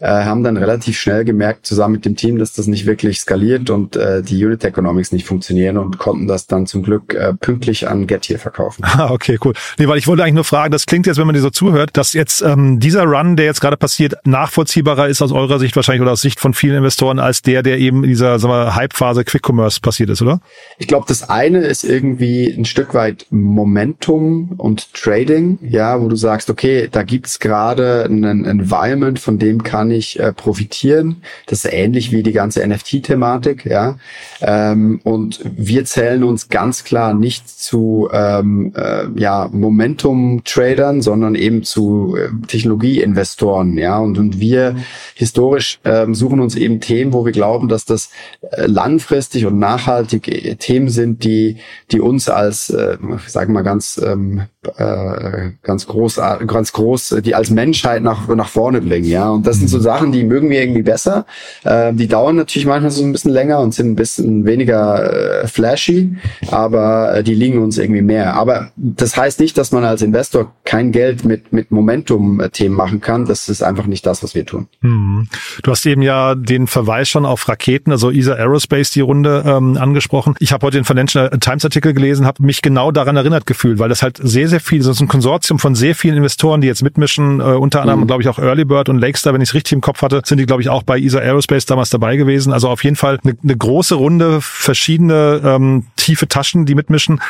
äh, 0.00 0.08
haben 0.08 0.43
dann 0.43 0.56
relativ 0.56 0.98
schnell 0.98 1.25
gemerkt, 1.25 1.66
zusammen 1.66 1.94
mit 1.94 2.04
dem 2.04 2.16
Team, 2.16 2.38
dass 2.38 2.52
das 2.52 2.66
nicht 2.66 2.87
wirklich 2.87 3.20
skaliert 3.20 3.70
und 3.70 3.96
äh, 3.96 4.22
die 4.22 4.44
Unit 4.44 4.64
Economics 4.64 5.12
nicht 5.12 5.26
funktionieren 5.26 5.78
und 5.78 5.98
konnten 5.98 6.26
das 6.26 6.46
dann 6.46 6.66
zum 6.66 6.82
Glück 6.82 7.14
äh, 7.14 7.34
pünktlich 7.34 7.88
an 7.88 8.06
Getir 8.06 8.38
verkaufen. 8.38 8.84
Ah, 8.96 9.10
okay, 9.10 9.37
cool. 9.44 9.52
Nee, 9.78 9.88
weil 9.88 9.98
ich 9.98 10.06
wollte 10.06 10.22
eigentlich 10.22 10.37
nur 10.37 10.44
fragen, 10.44 10.72
das 10.72 10.87
klingt 10.87 11.06
jetzt, 11.06 11.19
wenn 11.19 11.26
man 11.26 11.34
dir 11.34 11.43
so 11.43 11.50
zuhört, 11.50 11.90
dass 11.98 12.14
jetzt 12.14 12.40
ähm, 12.40 12.81
dieser 12.81 13.04
Run, 13.04 13.37
der 13.37 13.44
jetzt 13.44 13.60
gerade 13.60 13.76
passiert, 13.76 14.14
nachvollziehbarer 14.25 15.08
ist 15.08 15.20
aus 15.20 15.32
eurer 15.32 15.58
Sicht 15.58 15.76
wahrscheinlich 15.76 16.00
oder 16.00 16.12
aus 16.12 16.22
Sicht 16.22 16.40
von 16.40 16.54
vielen 16.54 16.76
Investoren 16.76 17.19
als 17.19 17.42
der, 17.42 17.62
der 17.62 17.78
eben 17.78 18.04
in 18.04 18.10
dieser 18.10 18.38
Hype-Phase 18.75 19.25
Quick 19.25 19.46
Commerce 19.46 19.81
passiert 19.81 20.08
ist, 20.08 20.22
oder? 20.22 20.40
Ich 20.78 20.87
glaube, 20.87 21.04
das 21.08 21.28
eine 21.28 21.58
ist 21.58 21.84
irgendwie 21.84 22.46
ein 22.46 22.64
Stück 22.64 22.94
weit 22.94 23.26
Momentum 23.31 24.54
und 24.56 24.94
Trading, 24.94 25.58
ja, 25.62 26.00
wo 26.00 26.08
du 26.08 26.16
sagst, 26.16 26.49
okay, 26.49 26.88
da 26.90 27.02
gibt's 27.02 27.38
gerade 27.38 28.04
ein 28.04 28.44
Environment, 28.44 29.19
von 29.19 29.38
dem 29.38 29.62
kann 29.62 29.85
kann 29.90 30.26
äh, 30.26 30.32
profitieren. 30.32 31.22
Das 31.46 31.64
ist 31.64 31.72
ähnlich 31.72 32.12
wie 32.12 32.22
die 32.22 32.32
ganze 32.32 32.66
NFT-Thematik, 32.66 33.64
ja. 33.64 33.98
Ähm, 34.40 35.00
und 35.04 35.40
wir 35.44 35.84
zählen 35.84 36.24
uns 36.24 36.48
ganz 36.48 36.84
klar 36.84 37.14
nicht 37.14 37.48
zu 37.48 38.08
ähm, 38.12 38.72
äh, 38.76 39.06
ja, 39.16 39.48
Momentum-Tradern, 39.52 41.02
sondern 41.02 41.34
eben 41.34 41.62
zu 41.62 42.16
äh, 42.16 42.28
Technologieinvestoren, 42.46 43.78
ja. 43.78 43.98
Und, 43.98 44.18
und 44.18 44.40
wir 44.40 44.76
historisch 45.14 45.78
ähm, 45.84 46.14
suchen 46.14 46.40
uns 46.40 46.56
eben 46.56 46.80
Themen, 46.80 47.12
wo 47.12 47.24
wir 47.24 47.32
glauben, 47.32 47.68
dass 47.68 47.84
das 47.84 48.10
äh, 48.50 48.66
langfristig 48.66 49.46
und 49.46 49.58
nachhaltig 49.58 50.28
äh, 50.28 50.56
Themen 50.56 50.88
sind, 50.88 51.25
die, 51.25 51.58
die 51.92 52.00
uns 52.00 52.28
als, 52.28 52.70
äh, 52.70 52.99
sagen 53.26 53.52
wir 53.52 53.62
mal 53.62 53.62
ganz, 53.62 54.00
ähm, 54.04 54.42
äh, 54.76 55.50
ganz 55.62 55.87
groß, 55.87 56.16
ganz 56.46 56.72
groß, 56.72 57.16
die 57.25 57.34
als 57.34 57.50
Menschheit 57.50 58.02
nach, 58.02 58.28
nach 58.28 58.49
vorne 58.49 58.80
bringen, 58.80 59.08
ja. 59.08 59.30
Und 59.30 59.46
das 59.46 59.56
sind 59.56 59.68
so 59.68 59.75
so 59.76 59.83
Sachen, 59.83 60.12
die 60.12 60.25
mögen 60.25 60.50
wir 60.50 60.61
irgendwie 60.61 60.83
besser. 60.83 61.26
Äh, 61.64 61.92
die 61.92 62.09
dauern 62.09 62.37
natürlich 62.37 62.66
manchmal 62.66 62.90
so 62.90 63.04
ein 63.04 63.12
bisschen 63.12 63.33
länger 63.33 63.61
und 63.61 63.75
sind 63.75 63.90
ein 63.90 63.97
bisschen 63.97 64.45
weniger 64.45 65.42
äh, 65.42 65.47
flashy, 65.47 66.16
aber 66.50 67.16
äh, 67.16 67.23
die 67.23 67.35
liegen 67.35 67.62
uns 67.62 67.78
irgendwie 67.78 68.02
mehr. 68.02 68.35
Aber 68.35 68.71
das 68.76 69.16
heißt 69.16 69.40
nicht, 69.40 69.59
dass 69.59 69.73
man 69.73 69.85
als 69.85 70.02
Investor 70.02 70.52
kein 70.64 70.92
Geld 70.92 71.25
mit, 71.25 71.52
mit 71.52 71.71
Momentum-Themen 71.71 72.75
machen 72.75 73.00
kann. 73.00 73.26
Das 73.26 73.49
ist 73.49 73.62
einfach 73.62 73.87
nicht 73.87 74.06
das, 74.06 74.23
was 74.23 74.35
wir 74.35 74.47
tun. 74.47 74.68
Hm. 74.80 75.28
Du 75.62 75.71
hast 75.71 75.85
eben 75.87 76.02
ja 76.02 76.35
den 76.35 76.66
Verweis 76.66 77.09
schon 77.09 77.26
auf 77.26 77.49
Raketen, 77.49 77.92
also 77.92 78.11
ESA 78.11 78.35
Aerospace, 78.35 78.90
die 78.90 79.00
Runde 79.00 79.42
ähm, 79.47 79.76
angesprochen. 79.76 80.35
Ich 80.38 80.52
habe 80.52 80.66
heute 80.66 80.78
den 80.78 80.85
Financial 80.85 81.30
Times 81.40 81.64
Artikel 81.64 81.92
gelesen, 81.92 82.26
habe 82.26 82.42
mich 82.42 82.62
genau 82.62 82.90
daran 82.92 83.16
erinnert 83.16 83.47
gefühlt, 83.47 83.78
weil 83.78 83.88
das 83.88 84.02
halt 84.02 84.18
sehr, 84.23 84.49
sehr 84.49 84.61
viel, 84.61 84.78
das 84.78 84.88
ist 84.88 85.00
ein 85.00 85.09
Konsortium 85.09 85.59
von 85.59 85.75
sehr 85.75 85.95
vielen 85.95 86.16
Investoren, 86.16 86.61
die 86.61 86.66
jetzt 86.66 86.83
mitmischen, 86.83 87.40
äh, 87.40 87.45
unter 87.45 87.83
anderem, 87.83 88.00
mhm. 88.00 88.06
glaube 88.06 88.23
ich, 88.23 88.28
auch 88.28 88.38
Early 88.38 88.64
Bird 88.64 88.88
und 88.88 88.99
Lakestar, 88.99 89.35
wenn 89.35 89.40
ich 89.40 89.50
es 89.50 89.54
richtig 89.54 89.65
im 89.73 89.80
Kopf 89.80 90.02
hatte, 90.02 90.23
sind 90.25 90.38
die, 90.38 90.46
glaube 90.46 90.62
ich, 90.62 90.68
auch 90.68 90.82
bei 90.82 90.99
ESA 90.99 91.18
Aerospace 91.18 91.66
damals 91.66 91.90
dabei 91.90 92.16
gewesen. 92.16 92.52
Also 92.52 92.68
auf 92.68 92.85
jeden 92.85 92.96
Fall 92.96 93.18
eine, 93.23 93.37
eine 93.42 93.56
große 93.56 93.94
Runde, 93.94 94.40
verschiedene 94.40 95.40
ähm, 95.44 95.87
tiefe 95.96 96.28
Taschen, 96.28 96.66
die 96.66 96.75
mitmischen. 96.75 97.20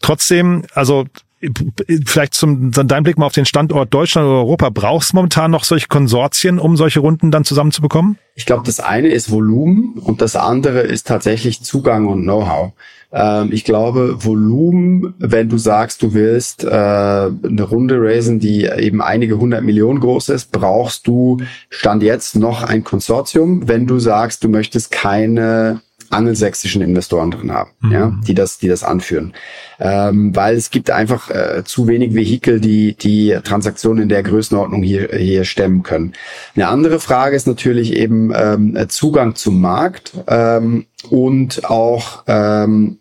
Trotzdem, 0.00 0.64
also 0.74 1.06
vielleicht 2.04 2.34
zum 2.34 2.72
dein 2.72 3.04
Blick 3.04 3.18
mal 3.18 3.26
auf 3.26 3.32
den 3.32 3.44
Standort 3.44 3.94
Deutschland 3.94 4.26
oder 4.26 4.38
Europa. 4.38 4.70
Brauchst 4.70 5.14
momentan 5.14 5.50
noch 5.50 5.64
solche 5.64 5.86
Konsortien, 5.86 6.58
um 6.58 6.76
solche 6.76 7.00
Runden 7.00 7.30
dann 7.30 7.44
zusammenzubekommen? 7.44 8.18
Ich 8.34 8.46
glaube, 8.46 8.64
das 8.66 8.80
eine 8.80 9.08
ist 9.08 9.30
Volumen 9.30 9.94
und 9.98 10.20
das 10.20 10.36
andere 10.36 10.80
ist 10.80 11.06
tatsächlich 11.06 11.62
Zugang 11.62 12.06
und 12.06 12.22
Know-how. 12.22 12.72
Ähm, 13.12 13.50
ich 13.52 13.64
glaube, 13.64 14.24
Volumen, 14.24 15.14
wenn 15.18 15.48
du 15.48 15.58
sagst, 15.58 16.02
du 16.02 16.12
willst 16.12 16.64
äh, 16.64 16.68
eine 16.68 17.62
Runde 17.62 17.96
raisen, 18.00 18.38
die 18.38 18.64
eben 18.64 19.00
einige 19.00 19.38
hundert 19.38 19.62
Millionen 19.62 20.00
groß 20.00 20.30
ist, 20.30 20.52
brauchst 20.52 21.06
du 21.06 21.38
Stand 21.70 22.02
jetzt 22.02 22.36
noch 22.36 22.62
ein 22.62 22.84
Konsortium. 22.84 23.68
Wenn 23.68 23.86
du 23.86 23.98
sagst, 23.98 24.44
du 24.44 24.48
möchtest 24.48 24.90
keine 24.90 25.80
angelsächsischen 26.10 26.82
Investoren 26.82 27.30
drin 27.30 27.52
haben, 27.52 27.70
mhm. 27.80 27.92
ja, 27.92 28.12
die 28.26 28.34
das, 28.34 28.58
die 28.58 28.68
das 28.68 28.84
anführen. 28.84 29.34
Ähm, 29.78 30.34
weil 30.34 30.56
es 30.56 30.70
gibt 30.70 30.90
einfach 30.90 31.30
äh, 31.30 31.62
zu 31.64 31.86
wenig 31.86 32.14
Vehikel, 32.14 32.60
die 32.60 32.94
die 32.94 33.38
Transaktionen 33.44 34.04
in 34.04 34.08
der 34.08 34.22
Größenordnung 34.22 34.82
hier, 34.82 35.08
hier 35.12 35.44
stemmen 35.44 35.82
können. 35.82 36.14
Eine 36.54 36.68
andere 36.68 37.00
Frage 37.00 37.36
ist 37.36 37.46
natürlich 37.46 37.94
eben 37.94 38.32
ähm, 38.34 38.76
Zugang 38.88 39.34
zum 39.34 39.60
Markt 39.60 40.12
ähm, 40.26 40.86
und 41.10 41.64
auch 41.68 42.24
ähm, 42.26 42.98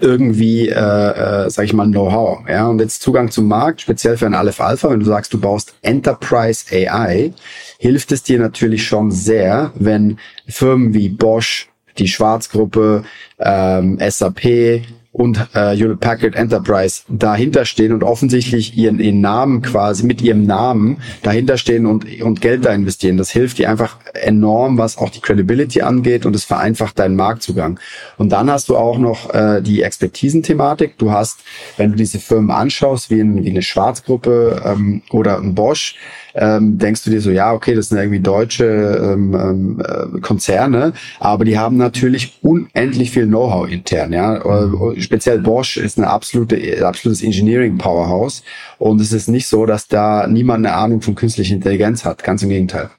irgendwie, 0.00 0.68
äh, 0.68 0.74
äh, 0.74 1.50
sag 1.50 1.64
ich 1.64 1.72
mal, 1.72 1.86
Know-how. 1.86 2.48
Ja, 2.48 2.66
und 2.66 2.80
jetzt 2.80 3.02
Zugang 3.02 3.30
zum 3.30 3.48
Markt, 3.48 3.82
speziell 3.82 4.16
für 4.16 4.26
ein 4.26 4.34
Aleph 4.34 4.60
Alpha, 4.60 4.90
wenn 4.90 5.00
du 5.00 5.06
sagst, 5.06 5.32
du 5.34 5.40
baust 5.40 5.74
Enterprise 5.82 6.64
AI, 6.70 7.32
hilft 7.78 8.12
es 8.12 8.22
dir 8.22 8.38
natürlich 8.38 8.86
schon 8.86 9.10
sehr, 9.10 9.72
wenn 9.74 10.18
Firmen 10.46 10.94
wie 10.94 11.08
Bosch, 11.08 11.68
die 11.98 12.08
Schwarzgruppe, 12.08 13.04
ähm, 13.38 13.98
SAP 14.00 14.82
und 15.12 15.36
äh, 15.52 15.76
Hewlett 15.76 16.00
Packard 16.00 16.34
Enterprise 16.34 17.02
dahinter 17.08 17.66
stehen 17.66 17.92
und 17.92 18.02
offensichtlich 18.02 18.76
ihren, 18.78 18.98
ihren 18.98 19.20
Namen 19.20 19.60
quasi 19.60 20.06
mit 20.06 20.22
ihrem 20.22 20.44
Namen 20.44 20.96
dahinter 21.22 21.58
stehen 21.58 21.84
und, 21.84 22.22
und 22.22 22.40
Geld 22.40 22.64
da 22.64 22.72
investieren. 22.72 23.18
Das 23.18 23.30
hilft 23.30 23.58
dir 23.58 23.68
einfach 23.68 23.98
enorm, 24.14 24.78
was 24.78 24.96
auch 24.96 25.10
die 25.10 25.20
Credibility 25.20 25.82
angeht 25.82 26.24
und 26.24 26.34
es 26.34 26.44
vereinfacht 26.44 26.98
deinen 26.98 27.14
Marktzugang. 27.14 27.78
Und 28.16 28.32
dann 28.32 28.50
hast 28.50 28.70
du 28.70 28.76
auch 28.76 28.96
noch 28.96 29.34
äh, 29.34 29.60
die 29.60 29.82
Expertisenthematik. 29.82 30.96
Du 30.96 31.12
hast, 31.12 31.40
wenn 31.76 31.90
du 31.90 31.96
diese 31.96 32.18
Firmen 32.18 32.50
anschaust, 32.50 33.10
wie, 33.10 33.20
ein, 33.20 33.44
wie 33.44 33.50
eine 33.50 33.62
Schwarzgruppe 33.62 34.62
ähm, 34.64 35.02
oder 35.10 35.36
ein 35.36 35.54
Bosch, 35.54 35.96
ähm, 36.34 36.78
denkst 36.78 37.04
du 37.04 37.10
dir 37.10 37.20
so, 37.20 37.30
ja, 37.30 37.52
okay, 37.52 37.74
das 37.74 37.88
sind 37.88 37.98
irgendwie 37.98 38.20
deutsche 38.20 38.64
ähm, 38.64 39.34
ähm, 39.34 39.82
äh, 39.84 40.20
Konzerne, 40.20 40.92
aber 41.20 41.44
die 41.44 41.58
haben 41.58 41.76
natürlich 41.76 42.38
unendlich 42.42 43.10
viel 43.10 43.26
Know-how 43.26 43.68
intern, 43.68 44.12
ja. 44.12 44.42
Mhm. 44.44 45.00
Speziell 45.00 45.40
Bosch 45.40 45.76
ist 45.76 45.98
eine 45.98 46.08
absolute, 46.08 46.86
absolutes 46.86 47.22
Engineering 47.22 47.78
Powerhouse 47.78 48.42
und 48.78 49.00
es 49.00 49.12
ist 49.12 49.28
nicht 49.28 49.46
so, 49.46 49.66
dass 49.66 49.88
da 49.88 50.26
niemand 50.26 50.66
eine 50.66 50.74
Ahnung 50.74 51.00
von 51.02 51.14
künstlicher 51.14 51.54
Intelligenz 51.54 52.04
hat, 52.04 52.22
ganz 52.22 52.42
im 52.42 52.48
Gegenteil. 52.48 52.90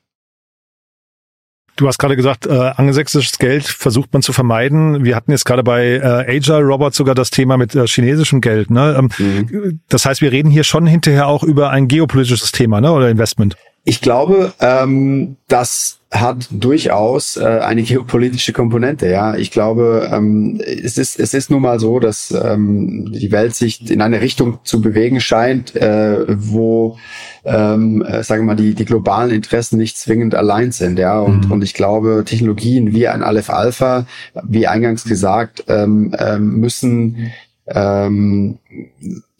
Du 1.75 1.88
hast 1.88 1.98
gerade 1.98 2.15
gesagt, 2.15 2.46
äh, 2.46 2.51
angelsächsisches 2.51 3.39
Geld 3.39 3.65
versucht 3.65 4.13
man 4.13 4.22
zu 4.22 4.32
vermeiden. 4.32 5.03
Wir 5.03 5.15
hatten 5.15 5.32
jetzt 5.32 5.46
gerade 5.46 5.63
bei 5.63 5.96
äh, 5.96 6.36
Agile 6.38 6.60
Robot 6.62 6.94
sogar 6.94 7.15
das 7.15 7.32
Thema 7.32 7.58
mit 7.58 7.74
äh, 7.74 7.88
chinesischem 7.88 8.42
Geld. 8.42 8.70
Ne? 8.70 8.96
Ähm, 8.98 9.10
mhm. 9.18 9.80
Das 9.89 10.06
heißt, 10.06 10.22
wir 10.22 10.32
reden 10.32 10.51
hier 10.51 10.63
schon 10.63 10.86
hinterher 10.86 11.27
auch 11.27 11.44
über 11.44 11.72
ein 11.72 11.88
geopolitisches 11.88 12.51
Thema 12.51 12.80
ne? 12.80 12.92
oder 12.92 13.10
Investment. 13.10 13.58
Ich 13.86 14.00
glaube, 14.00 14.54
ähm, 14.62 15.36
das 15.50 16.00
hat 16.10 16.48
durchaus 16.52 17.38
äh, 17.38 17.44
eine 17.44 17.82
geopolitische 17.82 18.54
Komponente. 18.54 19.10
Ja, 19.10 19.36
ich 19.36 19.52
glaube, 19.52 20.10
ähm, 20.13 20.62
es 20.63 20.98
ist 20.98 21.20
es 21.20 21.34
ist 21.34 21.50
nun 21.50 21.63
mal 21.63 21.80
so, 21.80 22.00
dass 22.00 22.32
ähm, 22.32 23.12
die 23.12 23.32
Welt 23.32 23.56
sich 23.56 23.90
in 23.90 24.02
eine 24.02 24.22
Richtung 24.22 24.60
zu 24.63 24.80
bewegen 24.80 25.20
scheint, 25.20 25.75
äh, 25.75 26.25
wo 26.30 26.98
ähm, 27.44 28.04
äh, 28.04 28.24
sagen 28.24 28.44
wir 28.44 28.54
mal 28.54 28.56
die 28.56 28.74
die 28.75 28.86
globalen 28.86 29.32
Interessen 29.32 29.78
nicht 29.78 29.98
zwingend 29.98 30.36
allein 30.36 30.72
sind. 30.72 31.00
Ja, 31.00 31.20
und 31.20 31.48
mhm. 31.48 31.52
und 31.52 31.63
ich 31.63 31.74
glaube, 31.74 32.24
Technologien 32.25 32.94
wie 32.94 33.08
ein 33.08 33.24
Aleph 33.24 33.50
Alpha, 33.50 34.06
wie 34.44 34.68
eingangs 34.68 35.04
gesagt, 35.04 35.66
ähm, 35.68 36.13
äh, 36.18 36.38
müssen 36.38 37.32
ähm, 37.68 38.60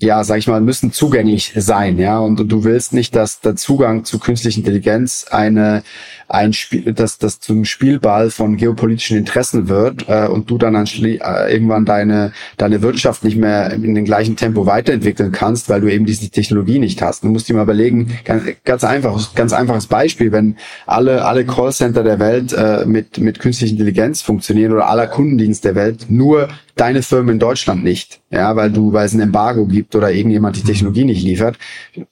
ja, 0.04 0.24
sag 0.24 0.38
ich 0.38 0.48
mal, 0.48 0.60
müssen 0.60 0.92
zugänglich 0.92 1.54
sein, 1.56 1.98
ja. 1.98 2.20
Und, 2.20 2.40
und, 2.42 2.52
du 2.52 2.64
willst 2.66 2.94
nicht, 2.94 3.16
dass 3.16 3.40
der 3.40 3.56
Zugang 3.56 4.04
zu 4.04 4.20
künstlicher 4.20 4.58
Intelligenz 4.58 5.26
eine 5.32 5.84
ein 6.28 6.52
Spiel, 6.52 6.94
dass 6.94 7.20
das 7.20 7.40
zum 7.40 7.64
Spielball 7.64 8.32
von 8.32 8.58
geopolitischen 8.58 9.18
Interessen 9.18 9.70
wird 9.70 10.10
äh, 10.10 10.28
und 10.28 10.50
du 10.50 10.58
dann 10.58 10.76
äh, 10.76 11.54
irgendwann 11.54 11.86
deine 11.86 12.34
deine 12.58 12.82
Wirtschaft 12.82 13.24
nicht 13.24 13.38
mehr 13.38 13.72
in 13.72 13.96
dem 13.96 14.04
gleichen 14.04 14.36
Tempo 14.36 14.66
weiterentwickeln 14.66 15.32
kannst, 15.32 15.70
weil 15.70 15.82
du 15.82 15.92
eben 15.92 16.06
diese 16.06 16.30
Technologie 16.30 16.80
nicht 16.80 17.02
hast. 17.02 17.24
Du 17.24 17.28
musst 17.28 17.48
dir 17.48 17.54
mal 17.54 17.64
überlegen, 17.64 18.18
ganz, 18.26 18.44
ganz 18.66 18.84
einfach, 18.84 19.36
ganz 19.36 19.54
einfaches 19.54 19.88
Beispiel, 19.88 20.32
wenn 20.32 20.58
alle 20.86 21.24
alle 21.24 21.46
Callcenter 21.46 22.04
der 22.04 22.20
Welt 22.20 22.52
äh, 22.52 22.86
mit 22.86 23.20
mit 23.20 23.40
künstlicher 23.40 23.72
Intelligenz 23.72 24.22
funktionieren 24.22 24.74
oder 24.74 24.88
aller 24.90 25.08
Kundendienst 25.08 25.64
der 25.64 25.76
Welt, 25.76 26.08
nur 26.10 26.50
deine 26.76 27.04
Firma 27.04 27.32
in 27.32 27.40
Deutschland 27.40 27.84
nicht, 27.84 28.22
ja, 28.34 28.56
weil 28.56 28.72
du 28.72 28.94
weil 28.94 29.06
es 29.06 29.14
ein 29.14 29.20
Embargo 29.20 29.66
gibt 29.66 29.96
oder 29.96 30.12
irgendjemand 30.12 30.56
die 30.56 30.64
Technologie 30.64 31.06
nicht 31.06 31.24
liefert, 31.24 31.58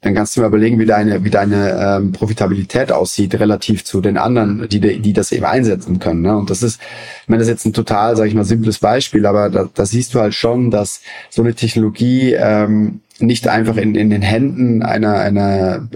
dann 0.01 0.13
kannst 0.13 0.37
du 0.37 0.41
mal 0.41 0.47
überlegen, 0.47 0.79
wie 0.79 0.85
deine 0.85 1.23
wie 1.23 1.29
deine 1.31 1.77
ähm, 1.79 2.11
Profitabilität 2.11 2.91
aussieht 2.91 3.33
relativ 3.39 3.83
zu 3.83 4.01
den 4.01 4.17
anderen, 4.17 4.67
die, 4.69 4.79
die 4.79 5.13
das 5.13 5.31
eben 5.31 5.45
einsetzen 5.45 5.99
können. 5.99 6.21
Ne? 6.21 6.37
Und 6.37 6.49
das 6.49 6.61
ist, 6.61 6.79
ich 7.23 7.29
meine, 7.29 7.39
das 7.39 7.47
ist 7.47 7.53
jetzt 7.53 7.65
ein 7.65 7.73
total, 7.73 8.15
sage 8.15 8.29
ich 8.29 8.35
mal, 8.35 8.43
simples 8.43 8.77
Beispiel, 8.79 9.25
aber 9.25 9.49
da, 9.49 9.67
da 9.73 9.85
siehst 9.85 10.13
du 10.13 10.19
halt 10.19 10.35
schon, 10.35 10.69
dass 10.69 11.01
so 11.29 11.41
eine 11.41 11.55
Technologie 11.55 12.33
ähm, 12.33 13.01
nicht 13.19 13.47
einfach 13.47 13.77
in, 13.77 13.95
in 13.95 14.09
den 14.09 14.21
Händen 14.21 14.83
einer, 14.83 15.15
einer 15.15 15.87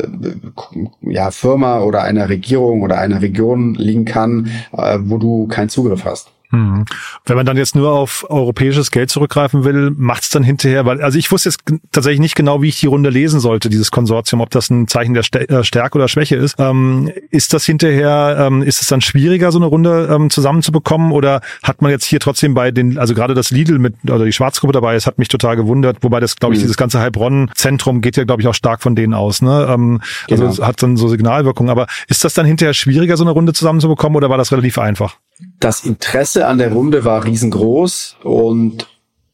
ja, 1.02 1.32
Firma 1.32 1.82
oder 1.82 2.04
einer 2.04 2.30
Regierung 2.30 2.82
oder 2.82 2.98
einer 2.98 3.22
Region 3.22 3.76
liegen 3.76 4.06
kann, 4.06 4.50
äh, 4.76 4.98
wo 5.02 5.18
du 5.18 5.48
keinen 5.48 5.70
Zugriff 5.70 6.06
hast. 6.06 6.30
Hm. 6.56 6.86
Wenn 7.26 7.36
man 7.36 7.46
dann 7.46 7.58
jetzt 7.58 7.76
nur 7.76 7.92
auf 7.92 8.26
europäisches 8.30 8.92
Geld 8.92 9.10
zurückgreifen 9.10 9.64
will, 9.64 9.92
macht 9.96 10.24
es 10.24 10.30
dann 10.30 10.44
hinterher, 10.44 10.86
weil, 10.86 11.02
also 11.02 11.18
ich 11.18 11.32
wusste 11.32 11.50
jetzt 11.50 11.60
tatsächlich 11.92 12.20
nicht 12.20 12.36
genau, 12.36 12.62
wie 12.62 12.70
ich 12.70 12.80
die 12.80 12.88
Runde 12.88 13.10
lesen 13.10 13.40
sollte, 13.40 13.70
dieses 13.70 13.92
Konsortium, 13.92 14.42
ob 14.42 14.50
das 14.50 14.70
ein 14.70 14.88
Zeichen 14.88 15.14
der 15.14 15.24
äh, 15.50 15.64
Stärke 15.64 15.98
oder 15.98 16.08
Schwäche 16.08 16.36
ist. 16.36 16.56
Ähm, 16.60 17.12
ist 17.30 17.54
das 17.54 17.66
hinterher, 17.66 18.38
ähm, 18.40 18.62
ist 18.62 18.82
es 18.82 18.88
dann 18.88 19.02
schwieriger, 19.02 19.52
so 19.52 19.60
eine 19.60 19.66
Runde 19.66 20.10
ähm, 20.12 20.30
zusammenzubekommen 20.30 21.12
oder 21.12 21.42
hat 21.64 21.82
man 21.82 21.92
jetzt 21.92 22.06
hier 22.06 22.20
trotzdem 22.20 22.54
bei 22.54 22.72
den, 22.72 22.98
also 22.98 23.14
gerade 23.14 23.34
das 23.34 23.52
Lidl 23.52 23.80
mit, 23.80 23.96
oder 24.10 24.26
die 24.26 24.34
Schwarzgruppe 24.34 24.74
dabei, 24.74 24.94
das 24.94 25.08
hat 25.08 25.18
mich 25.18 25.28
total 25.28 25.56
gewundert, 25.56 25.98
wobei 26.02 26.20
das, 26.20 26.36
glaube 26.36 26.54
ich, 26.54 26.60
mhm. 26.60 26.64
dieses 26.64 26.78
ganze 26.78 27.00
Heilbronn-Zentrum 27.00 28.02
geht 28.02 28.18
ja, 28.18 28.24
glaube 28.24 28.42
ich, 28.42 28.48
auch 28.48 28.54
stark 28.54 28.82
von 28.82 28.96
denen 28.96 29.14
aus, 29.14 29.42
ne? 29.42 29.68
Ähm, 29.70 30.02
also 30.30 30.36
genau. 30.36 30.48
Also 30.48 30.66
hat 30.66 30.82
dann 30.84 30.98
so 30.98 31.08
Signalwirkung. 31.08 31.70
Aber 31.70 31.88
ist 32.08 32.24
das 32.24 32.34
dann 32.34 32.46
hinterher 32.46 32.74
schwieriger, 32.74 33.18
so 33.18 33.24
eine 33.24 33.32
Runde 33.32 33.54
zusammenzubekommen 33.54 34.16
oder 34.16 34.30
war 34.30 34.38
das 34.38 34.52
relativ 34.52 34.78
einfach? 34.78 35.18
Das 35.60 35.84
Interesse 35.84 36.48
an 36.48 36.58
der 36.58 36.72
Runde 36.72 37.06
war 37.06 37.24
riesengroß 37.24 38.18
und 38.24 38.88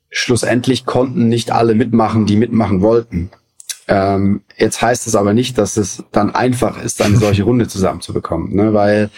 schlussendlich 0.09 0.85
konnten 0.85 1.29
nicht 1.29 1.51
alle 1.51 1.75
mitmachen, 1.75 2.25
die 2.25 2.35
mitmachen 2.35 2.81
wollten. 2.81 3.31
Ähm, 3.87 4.41
jetzt 4.57 4.81
heißt 4.81 5.07
es 5.07 5.15
aber 5.15 5.33
nicht, 5.33 5.57
dass 5.57 5.77
es 5.77 6.03
dann 6.11 6.33
einfach 6.35 6.81
ist, 6.81 7.01
eine 7.01 7.17
solche 7.17 7.43
Runde 7.43 7.67
zusammenzubekommen, 7.67 8.55
ne? 8.55 8.73
weil 8.73 9.09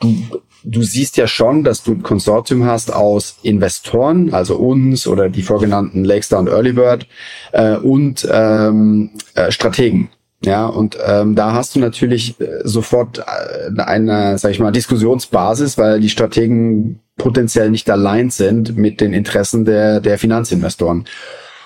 du, 0.00 0.40
du 0.64 0.82
siehst 0.82 1.16
ja 1.16 1.26
schon, 1.26 1.64
dass 1.64 1.82
du 1.82 1.92
ein 1.92 2.02
Konsortium 2.02 2.64
hast 2.64 2.92
aus 2.92 3.36
Investoren, 3.42 4.32
also 4.32 4.56
uns 4.56 5.06
oder 5.06 5.28
die 5.28 5.42
vorgenannten 5.42 6.04
Lakestar 6.04 6.40
und 6.40 6.48
Earlybird 6.48 7.06
äh, 7.52 7.76
und 7.76 8.26
ähm, 8.30 9.10
äh, 9.34 9.50
Strategen. 9.52 10.08
Ja, 10.44 10.66
und 10.66 10.98
ähm, 11.06 11.36
da 11.36 11.52
hast 11.52 11.76
du 11.76 11.80
natürlich 11.80 12.40
äh, 12.40 12.60
sofort 12.64 13.18
äh, 13.18 13.80
eine, 13.80 14.38
sag 14.38 14.50
ich 14.50 14.58
mal, 14.58 14.72
Diskussionsbasis, 14.72 15.78
weil 15.78 16.00
die 16.00 16.08
Strategen 16.08 17.00
potenziell 17.16 17.70
nicht 17.70 17.88
allein 17.88 18.30
sind 18.30 18.76
mit 18.76 19.00
den 19.00 19.12
Interessen 19.12 19.64
der, 19.64 20.00
der 20.00 20.18
Finanzinvestoren. 20.18 21.04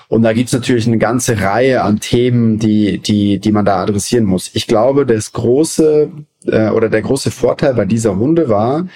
Und 0.09 0.23
da 0.23 0.33
gibt's 0.33 0.53
natürlich 0.53 0.87
eine 0.87 0.99
ganze 0.99 1.41
Reihe 1.41 1.83
an 1.83 2.01
Themen, 2.01 2.59
die, 2.59 2.99
die, 2.99 3.39
die 3.39 3.53
man 3.53 3.65
da 3.65 3.83
adressieren 3.83 4.25
muss. 4.25 4.51
Ich 4.53 4.67
glaube, 4.67 5.07
das 5.07 5.33
große 5.33 6.11
äh, 6.49 6.71
oder 6.71 6.89
der 6.89 7.03
große 7.03 7.31
Vorteil 7.31 7.75
bei 7.75 7.85
dieser 7.85 8.11
Runde 8.11 8.49
war, 8.49 8.87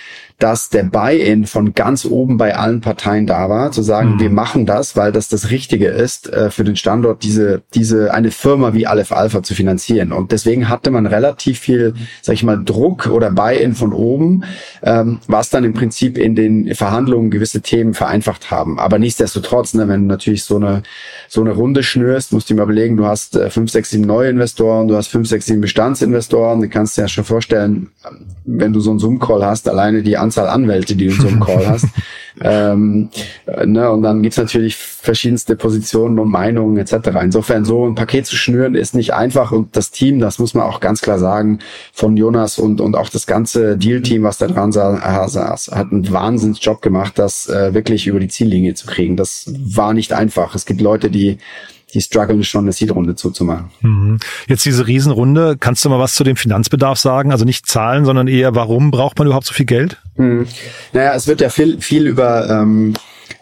dass 0.41 0.71
der 0.71 0.85
Buy-in 0.85 1.47
von 1.47 1.75
ganz 1.75 2.05
oben 2.05 2.39
bei 2.39 2.57
allen 2.57 2.81
Parteien 2.81 3.27
da 3.27 3.49
war, 3.49 3.73
zu 3.73 3.83
sagen, 3.83 4.15
mhm. 4.15 4.21
wir 4.21 4.31
machen 4.31 4.67
das, 4.67 4.97
weil 4.97 5.13
das 5.13 5.29
das 5.29 5.51
Richtige 5.51 5.89
ist, 5.89 6.33
äh, 6.33 6.51
für 6.51 6.65
den 6.65 6.77
Standort 6.77 7.23
diese, 7.23 7.63
diese, 7.75 8.13
eine 8.13 8.31
Firma 8.31 8.73
wie 8.73 8.87
Aleph 8.87 9.13
Alpha 9.13 9.43
zu 9.43 9.55
finanzieren. 9.55 10.13
Und 10.13 10.33
deswegen 10.33 10.69
hatte 10.69 10.91
man 10.91 11.07
relativ 11.07 11.59
viel, 11.59 11.95
sag 12.23 12.35
ich 12.35 12.43
mal, 12.43 12.63
Druck 12.65 13.09
oder 13.09 13.31
Buy-in 13.31 13.75
von 13.75 13.93
oben, 13.93 14.45
ähm, 14.83 15.21
was 15.27 15.51
dann 15.51 15.65
im 15.65 15.75
Prinzip 15.75 16.17
in 16.17 16.35
den 16.35 16.75
Verhandlungen 16.75 17.31
gewisse 17.31 17.61
Themen 17.61 17.93
vereinfacht 17.93 18.51
haben. 18.51 18.79
Aber 18.79 18.99
nichtsdestotrotz, 18.99 19.75
ne, 19.75 19.89
wenn 19.89 20.03
du 20.03 20.07
natürlich 20.07 20.45
so 20.45 20.57
eine, 20.57 20.83
so 21.29 21.43
eine 21.43 21.53
Runde 21.53 21.83
schnürst, 21.83 22.33
musst 22.33 22.49
du 22.49 22.55
dir 22.55 22.59
mal 22.59 22.65
überlegen, 22.65 22.97
du 22.97 23.05
hast 23.05 23.37
äh, 23.37 23.51
fünf, 23.51 23.71
sechs, 23.71 23.91
sieben 23.91 24.05
neue 24.05 24.31
Investoren, 24.31 24.89
du 24.89 24.97
hast 24.97 25.09
fünf, 25.09 25.29
sechs, 25.29 25.47
sieben 25.47 25.61
Bestandsinvestoren, 25.61 26.63
du 26.63 26.69
kannst 26.71 26.97
dir 26.97 27.03
ja 27.03 27.09
schon 27.09 27.25
vorstellen, 27.25 27.40
vorstellen, 27.41 27.89
wenn 28.45 28.75
du 28.75 28.81
so 28.81 28.91
einen 28.91 28.99
Zoom-Call 28.99 29.43
hast, 29.45 29.67
alleine 29.67 30.03
die 30.03 30.19
Anzahl 30.19 30.47
Anwälte, 30.47 30.95
die 30.95 31.07
du 31.07 31.15
in 31.15 31.21
so 31.21 31.29
einem 31.29 31.41
Call 31.41 31.67
hast. 31.67 31.87
ähm, 32.43 33.09
ne, 33.65 33.91
und 33.91 34.03
dann 34.03 34.23
gibt's 34.23 34.37
natürlich 34.37 34.77
verschiedenste 34.77 35.57
Positionen 35.57 36.19
und 36.19 36.31
Meinungen 36.31 36.77
etc. 36.77 37.09
Insofern 37.23 37.65
so 37.65 37.87
ein 37.87 37.95
Paket 37.95 38.27
zu 38.27 38.37
schnüren 38.37 38.75
ist 38.75 38.95
nicht 38.95 39.15
einfach 39.15 39.53
und 39.53 39.75
das 39.75 39.91
Team, 39.91 40.19
das 40.19 40.39
muss 40.39 40.53
man 40.53 40.65
auch 40.65 40.81
ganz 40.81 41.01
klar 41.01 41.19
sagen, 41.19 41.61
von 41.95 42.15
Jonas 42.19 42.59
und, 42.59 42.83
und 42.83 42.95
auch 42.95 43.09
das 43.09 43.27
ganze 43.27 43.79
Deal-Team, 43.79 44.23
was 44.23 44.37
da 44.37 44.47
dran 44.47 44.71
saß, 44.71 45.71
hat 45.73 45.93
einen 45.93 46.13
Wahnsinnsjob 46.13 46.83
gemacht, 46.83 47.19
das 47.19 47.49
äh, 47.49 47.73
wirklich 47.73 48.07
über 48.07 48.21
die 48.21 48.29
Ziellinie 48.29 48.75
zu 48.75 48.87
kriegen. 48.87 49.17
Das 49.17 49.51
war 49.57 49.95
nicht 49.95 50.13
einfach. 50.13 50.55
Es 50.55 50.67
gibt 50.67 50.83
Leute, 50.83 51.09
die 51.09 51.39
die 51.91 52.01
strugglen 52.01 52.43
schon, 52.45 52.65
eine 52.65 52.73
Seed-Runde 52.73 53.15
zuzumachen. 53.15 53.71
Mhm. 53.81 54.19
Jetzt 54.49 54.65
diese 54.65 54.87
Riesenrunde, 54.87 55.57
kannst 55.59 55.85
du 55.85 55.89
mal 55.89 55.99
was 55.99 56.15
zu 56.15 56.25
dem 56.25 56.37
Finanzbedarf 56.37 56.99
sagen? 56.99 57.33
Also 57.33 57.45
nicht 57.45 57.67
Zahlen, 57.67 58.05
sondern 58.05 58.29
eher, 58.29 58.55
warum 58.55 58.91
braucht 58.91 59.19
man 59.19 59.27
überhaupt 59.27 59.47
so 59.47 59.55
viel 59.55 59.67
Geld? 59.67 59.99
Mhm. 60.17 60.47
Naja, 60.93 61.15
es 61.15 61.27
wird 61.27 61.41
ja 61.41 61.49
viel, 61.49 61.81
viel 61.81 62.07
über 62.07 62.49
ähm, 62.49 62.95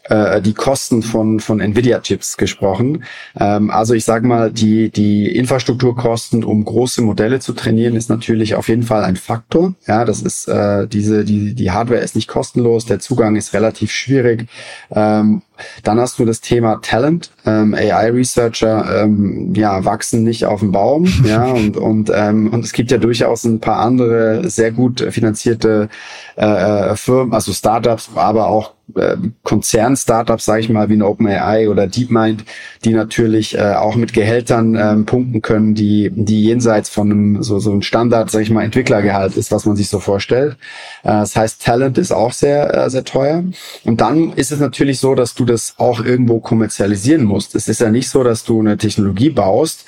äh, 0.08 0.40
die 0.40 0.54
Kosten 0.54 1.02
von, 1.02 1.40
von 1.40 1.60
Nvidia-Chips 1.60 2.36
gesprochen. 2.36 3.04
Ähm, 3.38 3.70
also 3.70 3.94
ich 3.94 4.04
sage 4.04 4.26
mal, 4.26 4.50
die, 4.50 4.90
die 4.90 5.34
Infrastrukturkosten, 5.34 6.44
um 6.44 6.64
große 6.64 7.02
Modelle 7.02 7.40
zu 7.40 7.52
trainieren, 7.52 7.94
ist 7.94 8.08
natürlich 8.08 8.54
auf 8.54 8.68
jeden 8.68 8.82
Fall 8.82 9.04
ein 9.04 9.16
Faktor. 9.16 9.74
Ja, 9.86 10.04
das 10.04 10.22
ist 10.22 10.48
äh, 10.48 10.86
diese, 10.86 11.24
die, 11.24 11.54
die 11.54 11.70
Hardware 11.70 12.00
ist 12.00 12.16
nicht 12.16 12.28
kostenlos, 12.28 12.86
der 12.86 13.00
Zugang 13.00 13.36
ist 13.36 13.52
relativ 13.52 13.92
schwierig. 13.92 14.48
Ähm, 14.90 15.42
dann 15.82 16.00
hast 16.00 16.18
du 16.18 16.24
das 16.24 16.40
Thema 16.40 16.80
Talent. 16.82 17.30
Ähm, 17.46 17.74
AI-Researcher 17.74 19.02
ähm, 19.02 19.54
ja, 19.54 19.84
wachsen 19.84 20.22
nicht 20.22 20.44
auf 20.44 20.60
dem 20.60 20.72
Baum. 20.72 21.06
ja, 21.24 21.46
und, 21.46 21.76
und, 21.76 22.10
ähm, 22.14 22.52
und 22.52 22.64
es 22.64 22.72
gibt 22.72 22.90
ja 22.90 22.98
durchaus 22.98 23.44
ein 23.44 23.60
paar 23.60 23.80
andere 23.80 24.48
sehr 24.48 24.72
gut 24.72 25.00
finanzierte 25.10 25.88
äh, 26.36 26.44
äh 26.44 26.96
Firmen, 26.96 27.32
also 27.32 27.52
Startups, 27.52 28.10
aber 28.14 28.48
auch 28.48 28.77
äh, 28.96 29.16
Konzern-Startups, 29.42 30.44
sage 30.44 30.60
ich 30.60 30.68
mal, 30.68 30.88
wie 30.88 30.94
ein 30.94 31.02
OpenAI 31.02 31.68
oder 31.68 31.86
DeepMind, 31.86 32.44
die 32.84 32.92
natürlich 32.92 33.56
äh, 33.56 33.74
auch 33.74 33.96
mit 33.96 34.12
Gehältern 34.12 34.76
ähm, 34.76 35.06
punkten 35.06 35.42
können, 35.42 35.74
die, 35.74 36.10
die 36.14 36.44
jenseits 36.44 36.88
von 36.88 37.10
einem 37.10 37.42
so, 37.42 37.58
so 37.58 37.72
ein 37.72 37.82
Standard, 37.82 38.30
sage 38.30 38.44
ich 38.44 38.50
mal, 38.50 38.64
Entwicklergehalt 38.64 39.36
ist, 39.36 39.52
was 39.52 39.66
man 39.66 39.76
sich 39.76 39.88
so 39.88 40.00
vorstellt. 40.00 40.56
Äh, 41.02 41.08
das 41.08 41.36
heißt, 41.36 41.64
Talent 41.64 41.98
ist 41.98 42.12
auch 42.12 42.32
sehr, 42.32 42.74
äh, 42.74 42.90
sehr 42.90 43.04
teuer. 43.04 43.44
Und 43.84 44.00
dann 44.00 44.32
ist 44.32 44.52
es 44.52 44.60
natürlich 44.60 45.00
so, 45.00 45.14
dass 45.14 45.34
du 45.34 45.44
das 45.44 45.74
auch 45.78 46.04
irgendwo 46.04 46.40
kommerzialisieren 46.40 47.24
musst. 47.24 47.54
Es 47.54 47.68
ist 47.68 47.80
ja 47.80 47.90
nicht 47.90 48.08
so, 48.08 48.24
dass 48.24 48.44
du 48.44 48.60
eine 48.60 48.76
Technologie 48.76 49.30
baust 49.30 49.84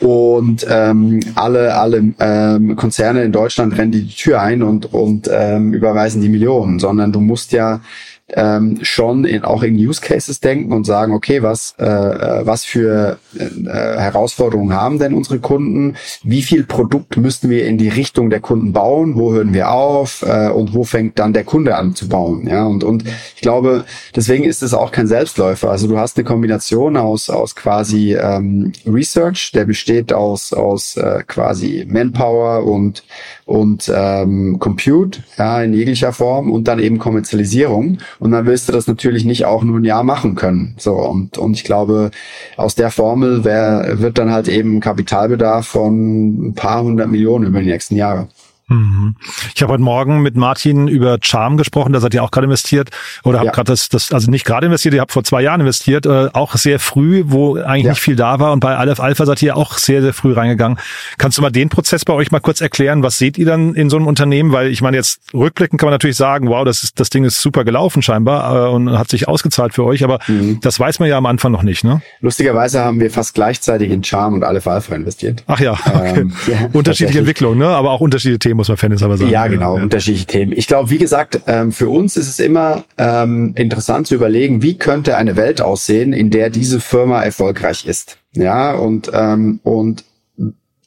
und 0.00 0.66
ähm, 0.68 1.20
alle, 1.34 1.74
alle 1.74 2.02
ähm, 2.18 2.76
Konzerne 2.76 3.22
in 3.22 3.32
Deutschland 3.32 3.76
rennen 3.76 3.92
die 3.92 4.08
Tür 4.08 4.40
ein 4.40 4.62
und, 4.62 4.92
und 4.92 5.28
ähm, 5.32 5.72
überweisen 5.72 6.20
die 6.20 6.28
Millionen, 6.28 6.78
sondern 6.78 7.12
du 7.12 7.20
musst 7.20 7.52
ja 7.52 7.80
ähm, 8.28 8.78
schon 8.82 9.24
in, 9.24 9.44
auch 9.44 9.62
in 9.62 9.74
Use 9.76 10.00
Cases 10.00 10.40
denken 10.40 10.72
und 10.72 10.84
sagen, 10.84 11.12
okay, 11.12 11.42
was, 11.42 11.74
äh, 11.78 11.84
äh, 11.84 12.46
was 12.46 12.64
für 12.64 13.18
äh, 13.38 13.68
Herausforderungen 13.68 14.74
haben 14.74 14.98
denn 14.98 15.14
unsere 15.14 15.38
Kunden? 15.38 15.96
Wie 16.22 16.42
viel 16.42 16.64
Produkt 16.64 17.16
müssten 17.16 17.50
wir 17.50 17.66
in 17.66 17.78
die 17.78 17.88
Richtung 17.88 18.30
der 18.30 18.40
Kunden 18.40 18.72
bauen? 18.72 19.16
Wo 19.16 19.32
hören 19.32 19.52
wir 19.52 19.70
auf? 19.70 20.22
Äh, 20.22 20.48
und 20.48 20.74
wo 20.74 20.84
fängt 20.84 21.18
dann 21.18 21.32
der 21.32 21.44
Kunde 21.44 21.76
an 21.76 21.94
zu 21.94 22.08
bauen? 22.08 22.46
Ja, 22.46 22.64
und, 22.64 22.84
und 22.84 23.04
ich 23.34 23.42
glaube, 23.42 23.84
deswegen 24.16 24.44
ist 24.44 24.62
es 24.62 24.72
auch 24.72 24.92
kein 24.92 25.06
Selbstläufer. 25.06 25.70
Also 25.70 25.86
du 25.86 25.98
hast 25.98 26.16
eine 26.16 26.24
Kombination 26.24 26.96
aus, 26.96 27.28
aus 27.28 27.54
quasi 27.54 28.14
ähm, 28.14 28.72
Research, 28.86 29.52
der 29.52 29.64
besteht 29.64 30.12
aus, 30.12 30.52
aus 30.52 30.96
äh, 30.96 31.22
quasi 31.26 31.86
Manpower 31.88 32.64
und, 32.64 33.04
und 33.44 33.92
ähm, 33.94 34.58
Compute, 34.58 35.22
ja, 35.38 35.62
in 35.62 35.74
jeglicher 35.74 36.12
Form 36.12 36.50
und 36.50 36.68
dann 36.68 36.78
eben 36.78 36.98
Kommerzialisierung. 36.98 37.98
Und 38.18 38.32
dann 38.32 38.46
wirst 38.46 38.68
du 38.68 38.72
das 38.72 38.86
natürlich 38.86 39.24
nicht 39.24 39.44
auch 39.44 39.62
nur 39.64 39.78
ein 39.78 39.84
Jahr 39.84 40.04
machen 40.04 40.34
können. 40.34 40.74
So, 40.78 40.94
und, 40.94 41.38
und 41.38 41.54
ich 41.54 41.64
glaube, 41.64 42.10
aus 42.56 42.74
der 42.74 42.90
Formel 42.90 43.44
wär, 43.44 44.00
wird 44.00 44.18
dann 44.18 44.30
halt 44.30 44.48
eben 44.48 44.80
Kapitalbedarf 44.80 45.66
von 45.66 46.48
ein 46.48 46.54
paar 46.54 46.82
hundert 46.82 47.10
Millionen 47.10 47.46
über 47.46 47.60
die 47.60 47.66
nächsten 47.66 47.96
Jahre. 47.96 48.28
Mhm. 48.74 49.16
Ich 49.54 49.62
habe 49.62 49.72
heute 49.72 49.82
Morgen 49.82 50.22
mit 50.22 50.36
Martin 50.36 50.88
über 50.88 51.18
Charm 51.20 51.56
gesprochen, 51.56 51.92
da 51.92 52.00
seid 52.00 52.14
ihr 52.14 52.22
auch 52.22 52.30
gerade 52.30 52.46
investiert 52.46 52.90
oder 53.24 53.38
habt 53.38 53.46
ja. 53.46 53.52
gerade 53.52 53.72
das, 53.72 53.88
das, 53.88 54.12
also 54.12 54.30
nicht 54.30 54.44
gerade 54.44 54.66
investiert, 54.66 54.94
ihr 54.94 55.00
habt 55.00 55.12
vor 55.12 55.24
zwei 55.24 55.42
Jahren 55.42 55.60
investiert, 55.60 56.06
äh, 56.06 56.28
auch 56.32 56.56
sehr 56.56 56.78
früh, 56.78 57.24
wo 57.26 57.56
eigentlich 57.56 57.84
ja. 57.84 57.90
nicht 57.90 58.00
viel 58.00 58.16
da 58.16 58.38
war 58.40 58.52
und 58.52 58.60
bei 58.60 58.76
Aleph 58.76 59.00
Alpha 59.00 59.26
seid 59.26 59.42
ihr 59.42 59.56
auch 59.56 59.78
sehr, 59.78 60.02
sehr 60.02 60.12
früh 60.12 60.32
reingegangen. 60.32 60.78
Kannst 61.18 61.38
du 61.38 61.42
mal 61.42 61.50
den 61.50 61.68
Prozess 61.68 62.04
bei 62.04 62.12
euch 62.12 62.30
mal 62.30 62.40
kurz 62.40 62.60
erklären? 62.60 63.02
Was 63.02 63.18
seht 63.18 63.38
ihr 63.38 63.46
dann 63.46 63.74
in 63.74 63.90
so 63.90 63.96
einem 63.96 64.06
Unternehmen? 64.06 64.52
Weil 64.52 64.68
ich 64.68 64.82
meine, 64.82 64.96
jetzt 64.96 65.20
rückblickend 65.34 65.80
kann 65.80 65.86
man 65.86 65.94
natürlich 65.94 66.16
sagen, 66.16 66.48
wow, 66.48 66.64
das 66.64 66.82
ist, 66.82 67.00
das 67.00 67.10
Ding 67.10 67.24
ist 67.24 67.40
super 67.40 67.64
gelaufen 67.64 68.02
scheinbar 68.02 68.68
äh, 68.68 68.70
und 68.70 68.90
hat 68.98 69.08
sich 69.08 69.28
ausgezahlt 69.28 69.74
für 69.74 69.84
euch, 69.84 70.04
aber 70.04 70.18
mhm. 70.26 70.60
das 70.60 70.78
weiß 70.78 70.98
man 70.98 71.08
ja 71.08 71.16
am 71.16 71.26
Anfang 71.26 71.52
noch 71.52 71.62
nicht, 71.62 71.84
ne? 71.84 72.02
Lustigerweise 72.20 72.84
haben 72.84 73.00
wir 73.00 73.10
fast 73.10 73.34
gleichzeitig 73.34 73.90
in 73.90 74.02
Charm 74.04 74.34
und 74.34 74.44
Aleph 74.44 74.66
Alpha 74.66 74.94
investiert. 74.94 75.44
Ach 75.46 75.60
ja, 75.60 75.72
okay. 75.86 76.20
Ähm, 76.20 76.32
ja, 76.46 76.68
Unterschiedliche 76.72 77.18
Entwicklungen, 77.18 77.58
ne? 77.58 77.68
Aber 77.68 77.90
auch 77.90 78.00
unterschiedliche 78.00 78.38
Themen, 78.38 78.60
muss 78.68 78.82
man 78.82 78.92
aber 79.02 79.16
sagen. 79.16 79.30
Ja, 79.30 79.46
genau, 79.46 79.76
ja. 79.76 79.82
unterschiedliche 79.82 80.26
Themen. 80.26 80.52
Ich 80.52 80.66
glaube, 80.66 80.90
wie 80.90 80.98
gesagt, 80.98 81.40
ähm, 81.46 81.72
für 81.72 81.88
uns 81.88 82.16
ist 82.16 82.28
es 82.28 82.38
immer 82.38 82.84
ähm, 82.98 83.52
interessant 83.56 84.06
zu 84.06 84.14
überlegen, 84.14 84.62
wie 84.62 84.76
könnte 84.76 85.16
eine 85.16 85.36
Welt 85.36 85.60
aussehen, 85.60 86.12
in 86.12 86.30
der 86.30 86.50
diese 86.50 86.80
Firma 86.80 87.22
erfolgreich 87.22 87.86
ist. 87.86 88.18
Ja, 88.34 88.72
und, 88.74 89.10
ähm, 89.14 89.60
und 89.62 90.04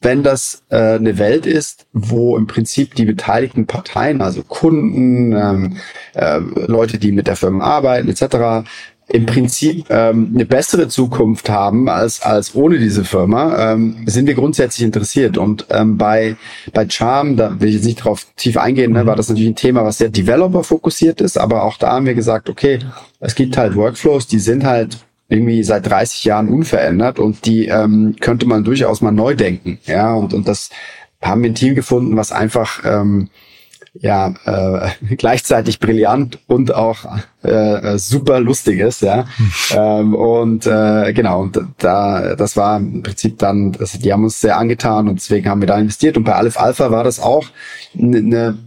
wenn 0.02 0.22
das 0.22 0.62
äh, 0.68 0.94
eine 0.94 1.18
Welt 1.18 1.46
ist, 1.46 1.86
wo 1.92 2.36
im 2.36 2.46
Prinzip 2.46 2.94
die 2.94 3.06
beteiligten 3.06 3.66
Parteien, 3.66 4.20
also 4.20 4.42
Kunden, 4.42 5.32
ähm, 5.32 5.76
äh, 6.14 6.38
Leute, 6.38 6.98
die 6.98 7.12
mit 7.12 7.26
der 7.26 7.36
Firma 7.36 7.64
arbeiten, 7.64 8.08
etc., 8.08 8.68
im 9.08 9.24
Prinzip 9.24 9.86
ähm, 9.88 10.32
eine 10.34 10.46
bessere 10.46 10.88
Zukunft 10.88 11.48
haben 11.48 11.88
als 11.88 12.22
als 12.22 12.54
ohne 12.56 12.78
diese 12.78 13.04
Firma, 13.04 13.72
ähm, 13.72 14.02
sind 14.06 14.26
wir 14.26 14.34
grundsätzlich 14.34 14.84
interessiert. 14.84 15.38
Und 15.38 15.66
ähm, 15.70 15.96
bei 15.96 16.36
bei 16.72 16.88
Charm, 16.88 17.36
da 17.36 17.60
will 17.60 17.68
ich 17.68 17.76
jetzt 17.76 17.84
nicht 17.84 18.04
drauf 18.04 18.26
tief 18.36 18.56
eingehen, 18.56 18.92
ne, 18.92 19.06
war 19.06 19.14
das 19.14 19.28
natürlich 19.28 19.50
ein 19.50 19.56
Thema, 19.56 19.84
was 19.84 19.98
sehr 19.98 20.08
Developer 20.08 20.64
fokussiert 20.64 21.20
ist, 21.20 21.38
aber 21.38 21.62
auch 21.62 21.76
da 21.76 21.92
haben 21.92 22.06
wir 22.06 22.14
gesagt, 22.14 22.48
okay, 22.48 22.80
es 23.20 23.36
gibt 23.36 23.56
halt 23.56 23.76
Workflows, 23.76 24.26
die 24.26 24.40
sind 24.40 24.64
halt 24.64 24.98
irgendwie 25.28 25.62
seit 25.62 25.86
30 25.86 26.24
Jahren 26.24 26.48
unverändert 26.48 27.18
und 27.18 27.46
die 27.46 27.66
ähm, 27.66 28.16
könnte 28.20 28.46
man 28.46 28.64
durchaus 28.64 29.00
mal 29.00 29.12
neu 29.12 29.34
denken. 29.34 29.78
Ja, 29.86 30.14
und, 30.14 30.34
und 30.34 30.48
das 30.48 30.70
haben 31.22 31.42
wir 31.42 31.50
ein 31.50 31.54
Team 31.54 31.74
gefunden, 31.74 32.16
was 32.16 32.32
einfach 32.32 32.82
ähm, 32.84 33.28
ja 34.00 34.34
äh, 34.44 35.14
gleichzeitig 35.16 35.80
brillant 35.80 36.38
und 36.46 36.74
auch 36.74 36.98
äh, 37.42 37.98
super 37.98 38.40
lustig 38.40 38.80
ist, 38.80 39.02
ja. 39.02 39.26
ähm, 39.74 40.14
und 40.14 40.66
äh, 40.66 41.12
genau, 41.12 41.42
und 41.42 41.60
da 41.78 42.34
das 42.34 42.56
war 42.56 42.78
im 42.78 43.02
Prinzip 43.02 43.38
dann, 43.38 43.72
das, 43.72 43.92
die 43.92 44.12
haben 44.12 44.24
uns 44.24 44.40
sehr 44.40 44.56
angetan 44.58 45.08
und 45.08 45.16
deswegen 45.16 45.48
haben 45.48 45.60
wir 45.60 45.68
da 45.68 45.78
investiert. 45.78 46.16
Und 46.16 46.24
bei 46.24 46.34
Aleph 46.34 46.58
Alpha 46.58 46.90
war 46.90 47.04
das 47.04 47.20
auch 47.20 47.46
eine, 47.98 48.22
ne, 48.22 48.58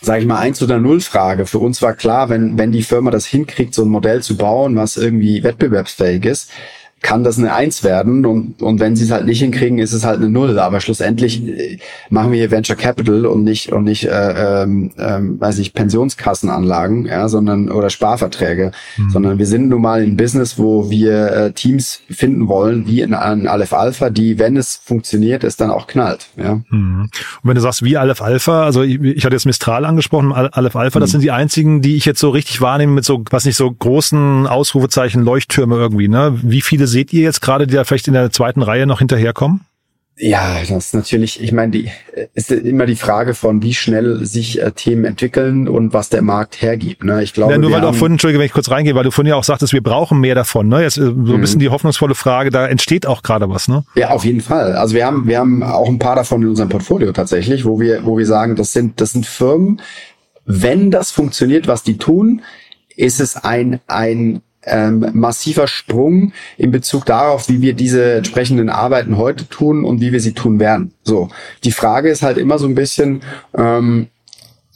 sage 0.00 0.20
ich 0.20 0.26
mal, 0.26 0.38
eins 0.38 0.62
oder 0.62 0.78
null 0.78 1.00
Frage. 1.00 1.46
Für 1.46 1.58
uns 1.58 1.82
war 1.82 1.94
klar, 1.94 2.28
wenn, 2.28 2.58
wenn 2.58 2.72
die 2.72 2.82
Firma 2.82 3.10
das 3.10 3.26
hinkriegt, 3.26 3.74
so 3.74 3.82
ein 3.82 3.88
Modell 3.88 4.22
zu 4.22 4.36
bauen, 4.36 4.76
was 4.76 4.96
irgendwie 4.96 5.42
wettbewerbsfähig 5.42 6.24
ist, 6.24 6.50
kann 7.02 7.24
das 7.24 7.38
eine 7.38 7.54
Eins 7.54 7.82
werden 7.82 8.26
und, 8.26 8.60
und 8.60 8.78
wenn 8.78 8.94
sie 8.94 9.04
es 9.04 9.10
halt 9.10 9.24
nicht 9.24 9.40
hinkriegen, 9.40 9.78
ist 9.78 9.94
es 9.94 10.04
halt 10.04 10.18
eine 10.18 10.28
Null. 10.28 10.58
Aber 10.58 10.80
schlussendlich 10.80 11.46
äh, 11.46 11.78
machen 12.10 12.30
wir 12.32 12.38
hier 12.38 12.50
Venture 12.50 12.76
Capital 12.76 13.24
und 13.24 13.42
nicht 13.42 13.72
und 13.72 13.84
nicht, 13.84 14.04
äh, 14.06 14.62
ähm, 14.62 14.90
ähm, 14.98 15.40
weiß 15.40 15.58
ich, 15.60 15.72
Pensionskassenanlagen, 15.72 17.06
ja, 17.06 17.28
sondern 17.28 17.70
oder 17.70 17.88
Sparverträge, 17.88 18.72
mhm. 18.98 19.10
sondern 19.10 19.38
wir 19.38 19.46
sind 19.46 19.68
nun 19.68 19.80
mal 19.80 20.02
in 20.04 20.16
Business, 20.16 20.58
wo 20.58 20.90
wir 20.90 21.32
äh, 21.32 21.52
Teams 21.52 22.00
finden 22.10 22.48
wollen, 22.48 22.86
wie 22.86 23.00
in, 23.00 23.10
in 23.12 23.46
Aleph 23.48 23.72
Alpha, 23.72 24.10
die, 24.10 24.38
wenn 24.38 24.58
es 24.58 24.76
funktioniert, 24.76 25.42
es 25.42 25.56
dann 25.56 25.70
auch 25.70 25.86
knallt. 25.86 26.26
Ja. 26.36 26.60
Mhm. 26.68 27.02
Und 27.02 27.10
wenn 27.48 27.54
du 27.54 27.62
sagst, 27.62 27.82
wie 27.82 27.96
Aleph 27.96 28.20
Alpha, 28.20 28.64
also 28.64 28.82
ich, 28.82 29.00
ich 29.00 29.24
hatte 29.24 29.34
jetzt 29.34 29.46
Mistral 29.46 29.86
angesprochen, 29.86 30.32
Aleph 30.32 30.76
Alpha, 30.76 30.98
mhm. 30.98 31.00
das 31.00 31.12
sind 31.12 31.22
die 31.22 31.30
einzigen, 31.30 31.80
die 31.80 31.96
ich 31.96 32.04
jetzt 32.04 32.20
so 32.20 32.28
richtig 32.28 32.60
wahrnehme 32.60 32.92
mit 32.92 33.06
so, 33.06 33.24
was 33.30 33.46
nicht 33.46 33.56
so 33.56 33.70
großen 33.70 34.46
Ausrufezeichen, 34.46 35.24
Leuchttürme 35.24 35.76
irgendwie, 35.76 36.08
ne? 36.08 36.38
Wie 36.42 36.60
viele 36.60 36.89
seht 36.90 37.12
ihr 37.12 37.22
jetzt 37.22 37.40
gerade, 37.40 37.66
die 37.66 37.74
da 37.74 37.84
vielleicht 37.84 38.08
in 38.08 38.14
der 38.14 38.30
zweiten 38.30 38.62
Reihe 38.62 38.86
noch 38.86 38.98
hinterherkommen? 38.98 39.62
Ja, 40.22 40.60
das 40.60 40.70
ist 40.70 40.94
natürlich, 40.94 41.42
ich 41.42 41.50
meine, 41.50 41.72
die 41.72 41.90
ist 42.34 42.50
immer 42.50 42.84
die 42.84 42.96
Frage 42.96 43.32
von, 43.32 43.62
wie 43.62 43.72
schnell 43.72 44.26
sich 44.26 44.60
äh, 44.60 44.70
Themen 44.72 45.06
entwickeln 45.06 45.66
und 45.66 45.94
was 45.94 46.10
der 46.10 46.20
Markt 46.20 46.60
hergibt. 46.60 47.04
Ne? 47.04 47.22
Ich 47.22 47.32
glaube, 47.32 47.52
ja, 47.52 47.58
nur 47.58 47.72
weil 47.72 47.80
du 47.80 47.88
auch 47.88 47.94
vorhin, 47.94 48.14
Entschuldige, 48.14 48.38
wenn 48.38 48.44
ich 48.44 48.52
kurz 48.52 48.70
reingehe, 48.70 48.94
weil 48.94 49.04
du 49.04 49.12
vorhin 49.12 49.30
ja 49.30 49.36
auch 49.36 49.44
sagtest, 49.44 49.72
wir 49.72 49.82
brauchen 49.82 50.20
mehr 50.20 50.34
davon. 50.34 50.68
Ne? 50.68 50.82
Jetzt 50.82 50.98
äh, 50.98 51.04
so 51.04 51.10
ein 51.10 51.22
mhm. 51.22 51.40
bisschen 51.40 51.58
die 51.58 51.70
hoffnungsvolle 51.70 52.14
Frage, 52.14 52.50
da 52.50 52.66
entsteht 52.66 53.06
auch 53.06 53.22
gerade 53.22 53.48
was, 53.48 53.66
ne? 53.66 53.84
Ja, 53.94 54.10
auf 54.10 54.26
jeden 54.26 54.42
Fall. 54.42 54.72
Also 54.72 54.94
wir 54.94 55.06
haben, 55.06 55.26
wir 55.26 55.38
haben 55.38 55.62
auch 55.62 55.88
ein 55.88 55.98
paar 55.98 56.16
davon 56.16 56.42
in 56.42 56.48
unserem 56.48 56.68
Portfolio 56.68 57.12
tatsächlich, 57.12 57.64
wo 57.64 57.80
wir, 57.80 58.04
wo 58.04 58.18
wir 58.18 58.26
sagen, 58.26 58.56
das 58.56 58.74
sind, 58.74 59.00
das 59.00 59.12
sind 59.12 59.24
Firmen, 59.24 59.80
wenn 60.44 60.90
das 60.90 61.10
funktioniert, 61.12 61.66
was 61.66 61.82
die 61.82 61.96
tun, 61.96 62.42
ist 62.94 63.20
es 63.20 63.36
ein, 63.36 63.80
ein 63.86 64.42
ähm, 64.64 65.10
massiver 65.14 65.66
Sprung 65.66 66.32
in 66.56 66.70
Bezug 66.70 67.06
darauf, 67.06 67.48
wie 67.48 67.60
wir 67.60 67.74
diese 67.74 68.14
entsprechenden 68.14 68.68
Arbeiten 68.68 69.16
heute 69.16 69.48
tun 69.48 69.84
und 69.84 70.00
wie 70.00 70.12
wir 70.12 70.20
sie 70.20 70.34
tun 70.34 70.60
werden. 70.60 70.92
So, 71.02 71.28
die 71.64 71.72
Frage 71.72 72.10
ist 72.10 72.22
halt 72.22 72.38
immer 72.38 72.58
so 72.58 72.66
ein 72.66 72.74
bisschen, 72.74 73.22
ähm, 73.56 74.08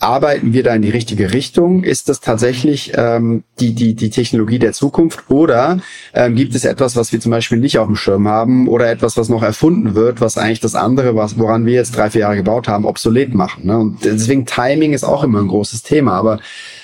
arbeiten 0.04 0.52
wir 0.52 0.62
da 0.62 0.74
in 0.74 0.82
die 0.82 0.90
richtige 0.90 1.32
Richtung? 1.32 1.82
Ist 1.82 2.08
das 2.08 2.20
tatsächlich 2.20 2.92
ähm, 2.94 3.42
die, 3.58 3.74
die, 3.74 3.94
die 3.94 4.10
Technologie 4.10 4.58
der 4.58 4.72
Zukunft? 4.72 5.30
Oder 5.30 5.78
ähm, 6.12 6.34
gibt 6.34 6.54
es 6.54 6.64
etwas, 6.64 6.94
was 6.96 7.12
wir 7.12 7.20
zum 7.20 7.30
Beispiel 7.30 7.58
nicht 7.58 7.78
auf 7.78 7.86
dem 7.86 7.96
Schirm 7.96 8.28
haben 8.28 8.68
oder 8.68 8.90
etwas, 8.90 9.16
was 9.16 9.28
noch 9.28 9.42
erfunden 9.42 9.94
wird, 9.94 10.20
was 10.20 10.36
eigentlich 10.36 10.60
das 10.60 10.74
andere, 10.74 11.16
was, 11.16 11.38
woran 11.38 11.64
wir 11.64 11.74
jetzt 11.74 11.96
drei, 11.96 12.10
vier 12.10 12.22
Jahre 12.22 12.36
gebaut 12.36 12.68
haben, 12.68 12.84
obsolet 12.84 13.34
machen? 13.34 13.66
Ne? 13.66 13.78
Und 13.78 14.04
deswegen 14.04 14.46
Timing 14.46 14.92
ist 14.92 15.04
auch 15.04 15.24
immer 15.24 15.40
ein 15.40 15.48
großes 15.48 15.82
Thema. 15.82 16.12
Aber 16.12 16.40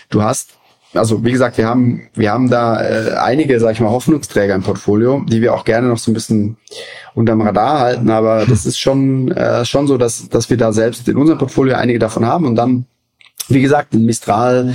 du 0.09 0.23
hast 0.23 0.60
also 0.95 1.25
wie 1.25 1.33
gesagt, 1.33 1.59
wir 1.59 1.67
haben, 1.67 2.09
wir 2.15 2.33
haben 2.33 2.51
da 2.51 2.83
äh, 2.83 3.15
einige, 3.17 3.61
sag 3.61 3.73
ich 3.73 3.81
mal, 3.81 3.91
Hoffnungsträger 3.91 4.55
im 4.55 4.63
Portfolio, 4.63 5.25
die 5.29 5.41
wir 5.41 5.55
auch 5.55 5.65
gerne 5.65 5.89
noch 5.89 5.99
so 5.99 6.11
ein 6.11 6.15
bisschen 6.15 6.57
unterm 7.15 7.41
Radar 7.41 7.81
halten, 7.81 8.11
aber 8.11 8.47
das 8.47 8.67
ist 8.67 8.79
schon, 8.79 9.31
äh, 9.33 9.65
schon 9.65 9.87
so, 9.87 9.99
dass, 9.99 10.29
dass 10.29 10.51
wir 10.51 10.57
da 10.57 10.73
selbst 10.73 11.09
in 11.09 11.17
unserem 11.17 11.39
Portfolio 11.39 11.77
einige 11.77 11.99
davon 11.99 12.27
haben 12.27 12.47
und 12.47 12.57
dann 12.57 12.87
wie 13.51 13.63
gesagt, 13.63 13.95
in 13.95 14.07
Mistral 14.07 14.75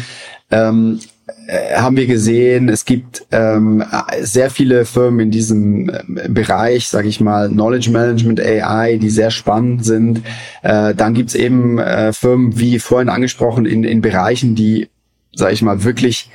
ähm, 0.51 0.99
äh, 1.47 1.75
haben 1.75 1.97
wir 1.97 2.07
gesehen, 2.07 2.69
es 2.69 2.85
gibt 2.85 3.25
ähm, 3.31 3.83
sehr 4.21 4.49
viele 4.49 4.85
Firmen 4.85 5.21
in 5.21 5.31
diesem 5.31 5.89
äh, 5.89 6.29
Bereich, 6.29 6.87
sage 6.87 7.07
ich 7.07 7.19
mal, 7.19 7.49
Knowledge 7.49 7.89
Management 7.89 8.39
AI, 8.39 8.97
die 8.97 9.09
sehr 9.09 9.31
spannend 9.31 9.85
sind. 9.85 10.21
Äh, 10.61 10.93
dann 10.93 11.13
gibt's 11.13 11.35
eben 11.35 11.79
äh, 11.79 12.13
Firmen, 12.13 12.59
wie 12.59 12.79
vorhin 12.79 13.09
angesprochen, 13.09 13.65
in, 13.65 13.83
in 13.83 14.01
Bereichen, 14.01 14.55
die, 14.55 14.89
sage 15.35 15.53
ich 15.53 15.61
mal, 15.61 15.83
wirklich 15.83 16.29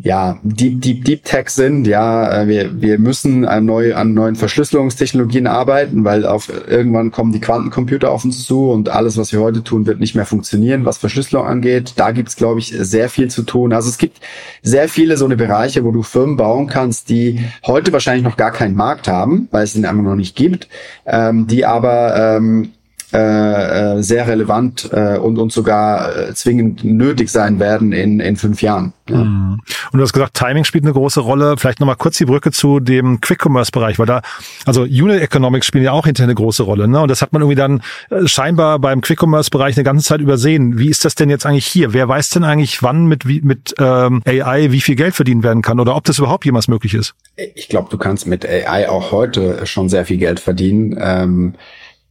ja, 0.00 0.38
Deep, 0.44 0.80
Deep, 0.80 1.04
Deep 1.04 1.24
Tech 1.24 1.48
sind. 1.48 1.86
Ja, 1.86 2.42
äh, 2.42 2.46
wir, 2.46 2.80
wir 2.80 2.98
müssen 3.00 3.44
an, 3.44 3.64
neu, 3.64 3.96
an 3.96 4.14
neuen 4.14 4.36
Verschlüsselungstechnologien 4.36 5.48
arbeiten, 5.48 6.04
weil 6.04 6.24
auf, 6.24 6.52
irgendwann 6.68 7.10
kommen 7.10 7.32
die 7.32 7.40
Quantencomputer 7.40 8.10
auf 8.10 8.24
uns 8.24 8.44
zu 8.46 8.70
und 8.70 8.90
alles, 8.90 9.16
was 9.16 9.32
wir 9.32 9.40
heute 9.40 9.64
tun, 9.64 9.86
wird 9.86 9.98
nicht 9.98 10.14
mehr 10.14 10.24
funktionieren, 10.24 10.84
was 10.84 10.98
Verschlüsselung 10.98 11.46
angeht. 11.46 11.94
Da 11.96 12.12
gibt's, 12.12 12.36
glaube 12.36 12.60
ich, 12.60 12.68
sehr 12.78 13.08
viel 13.08 13.28
zu 13.28 13.42
tun. 13.42 13.72
Also 13.72 13.88
es 13.88 13.98
gibt 13.98 14.20
sehr 14.62 14.88
viele 14.88 15.16
so 15.16 15.24
eine 15.24 15.36
Bereiche, 15.36 15.84
wo 15.84 15.90
du 15.90 16.04
Firmen 16.04 16.36
bauen 16.36 16.68
kannst, 16.68 17.08
die 17.08 17.40
heute 17.66 17.92
wahrscheinlich 17.92 18.24
noch 18.24 18.36
gar 18.36 18.52
keinen 18.52 18.76
Markt 18.76 19.08
haben, 19.08 19.48
weil 19.50 19.64
es 19.64 19.74
ihn 19.74 19.84
einfach 19.84 20.04
noch 20.04 20.14
nicht 20.14 20.36
gibt, 20.36 20.68
ähm, 21.06 21.48
die 21.48 21.66
aber 21.66 22.36
ähm, 22.36 22.70
äh, 23.10 23.96
äh, 23.96 24.02
sehr 24.02 24.26
relevant 24.26 24.90
äh, 24.92 25.16
und, 25.16 25.38
und 25.38 25.50
sogar 25.50 26.14
äh, 26.14 26.34
zwingend 26.34 26.84
nötig 26.84 27.30
sein 27.30 27.58
werden 27.58 27.92
in, 27.92 28.20
in 28.20 28.36
fünf 28.36 28.60
Jahren. 28.60 28.92
Ja. 29.08 29.24
Mhm. 29.24 29.60
Und 29.92 29.98
du 29.98 30.02
hast 30.02 30.12
gesagt, 30.12 30.34
Timing 30.34 30.64
spielt 30.64 30.84
eine 30.84 30.92
große 30.92 31.20
Rolle. 31.20 31.56
Vielleicht 31.56 31.80
nochmal 31.80 31.96
kurz 31.96 32.18
die 32.18 32.26
Brücke 32.26 32.50
zu 32.52 32.80
dem 32.80 33.22
Quick-Commerce-Bereich, 33.22 33.98
weil 33.98 34.04
da, 34.04 34.20
also 34.66 34.82
Unit 34.82 35.22
Economics 35.22 35.66
spielen 35.66 35.84
ja 35.84 35.92
auch 35.92 36.04
hinterher 36.04 36.26
eine 36.26 36.34
große 36.34 36.62
Rolle. 36.62 36.86
Ne? 36.86 37.00
Und 37.00 37.10
das 37.10 37.22
hat 37.22 37.32
man 37.32 37.40
irgendwie 37.40 37.54
dann 37.56 37.80
scheinbar 38.26 38.78
beim 38.78 39.00
Quick-Commerce-Bereich 39.00 39.78
eine 39.78 39.84
ganze 39.84 40.04
Zeit 40.04 40.20
übersehen. 40.20 40.78
Wie 40.78 40.90
ist 40.90 41.06
das 41.06 41.14
denn 41.14 41.30
jetzt 41.30 41.46
eigentlich 41.46 41.66
hier? 41.66 41.94
Wer 41.94 42.08
weiß 42.08 42.28
denn 42.28 42.44
eigentlich, 42.44 42.82
wann 42.82 43.06
mit, 43.06 43.24
mit 43.24 43.74
ähm, 43.78 44.22
AI 44.26 44.70
wie 44.70 44.82
viel 44.82 44.96
Geld 44.96 45.14
verdienen 45.14 45.42
werden 45.42 45.62
kann 45.62 45.80
oder 45.80 45.96
ob 45.96 46.04
das 46.04 46.18
überhaupt 46.18 46.44
jemals 46.44 46.68
möglich 46.68 46.92
ist? 46.92 47.14
Ich 47.54 47.70
glaube, 47.70 47.88
du 47.90 47.96
kannst 47.96 48.26
mit 48.26 48.46
AI 48.46 48.90
auch 48.90 49.12
heute 49.12 49.64
schon 49.64 49.88
sehr 49.88 50.04
viel 50.04 50.18
Geld 50.18 50.40
verdienen. 50.40 50.98
Ähm, 51.00 51.54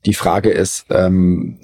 die 0.08 0.14
Frage 0.14 0.50
ist, 0.50 0.86
ähm, 0.90 1.58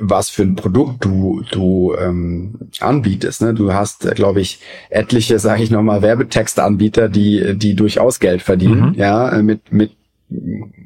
was 0.00 0.30
für 0.30 0.42
ein 0.42 0.54
Produkt 0.54 1.04
du, 1.04 1.42
du 1.50 1.96
ähm, 2.00 2.54
anbietest. 2.78 3.42
Ne? 3.42 3.54
Du 3.54 3.74
hast, 3.74 4.08
glaube 4.14 4.40
ich, 4.40 4.60
etliche, 4.88 5.40
sage 5.40 5.64
ich 5.64 5.72
nochmal, 5.72 6.00
Werbetextanbieter, 6.00 7.08
die, 7.08 7.58
die 7.58 7.74
durchaus 7.74 8.20
Geld 8.20 8.40
verdienen, 8.40 8.90
mhm. 8.90 8.94
ja, 8.94 9.42
mit, 9.42 9.72
mit, 9.72 9.96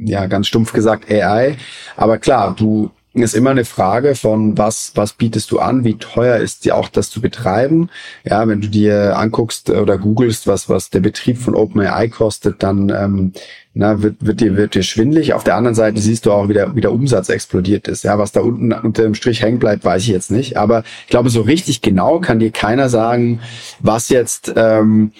ja, 0.00 0.24
ganz 0.26 0.46
stumpf 0.46 0.72
gesagt 0.72 1.10
AI. 1.10 1.58
Aber 1.96 2.16
klar, 2.16 2.56
du 2.58 2.90
ist 3.14 3.34
immer 3.34 3.50
eine 3.50 3.66
Frage 3.66 4.14
von 4.14 4.56
was, 4.56 4.92
was 4.94 5.12
bietest 5.12 5.50
du 5.50 5.58
an, 5.58 5.84
wie 5.84 5.98
teuer 5.98 6.38
ist 6.38 6.64
dir 6.64 6.76
auch 6.76 6.88
das 6.88 7.10
zu 7.10 7.20
betreiben. 7.20 7.90
Ja, 8.24 8.48
wenn 8.48 8.62
du 8.62 8.68
dir 8.68 9.18
anguckst 9.18 9.68
oder 9.68 9.98
googelst, 9.98 10.46
was, 10.46 10.68
was 10.68 10.88
der 10.88 11.00
Betrieb 11.00 11.36
von 11.36 11.54
OpenAI 11.54 12.08
kostet, 12.08 12.62
dann 12.62 12.88
ähm, 12.88 13.32
na, 13.74 14.02
wird, 14.02 14.16
wird, 14.20 14.40
dir, 14.40 14.56
wird 14.56 14.74
dir 14.74 14.82
schwindlig. 14.82 15.32
Auf 15.32 15.44
der 15.44 15.56
anderen 15.56 15.74
Seite 15.74 16.00
siehst 16.00 16.26
du 16.26 16.32
auch, 16.32 16.48
wie 16.48 16.54
der, 16.54 16.74
wie 16.76 16.80
der 16.80 16.92
Umsatz 16.92 17.28
explodiert 17.28 17.88
ist. 17.88 18.04
Ja, 18.04 18.18
was 18.18 18.32
da 18.32 18.40
unten 18.40 18.72
unter 18.72 19.02
dem 19.02 19.14
Strich 19.14 19.42
hängen 19.42 19.58
bleibt, 19.58 19.84
weiß 19.84 20.02
ich 20.02 20.08
jetzt 20.08 20.30
nicht. 20.30 20.56
Aber 20.56 20.84
ich 21.04 21.10
glaube, 21.10 21.30
so 21.30 21.40
richtig 21.40 21.80
genau 21.80 22.20
kann 22.20 22.38
dir 22.38 22.50
keiner 22.50 22.88
sagen, 22.88 23.40
was 23.80 24.10
jetzt 24.10 24.52
ähm, 24.56 25.12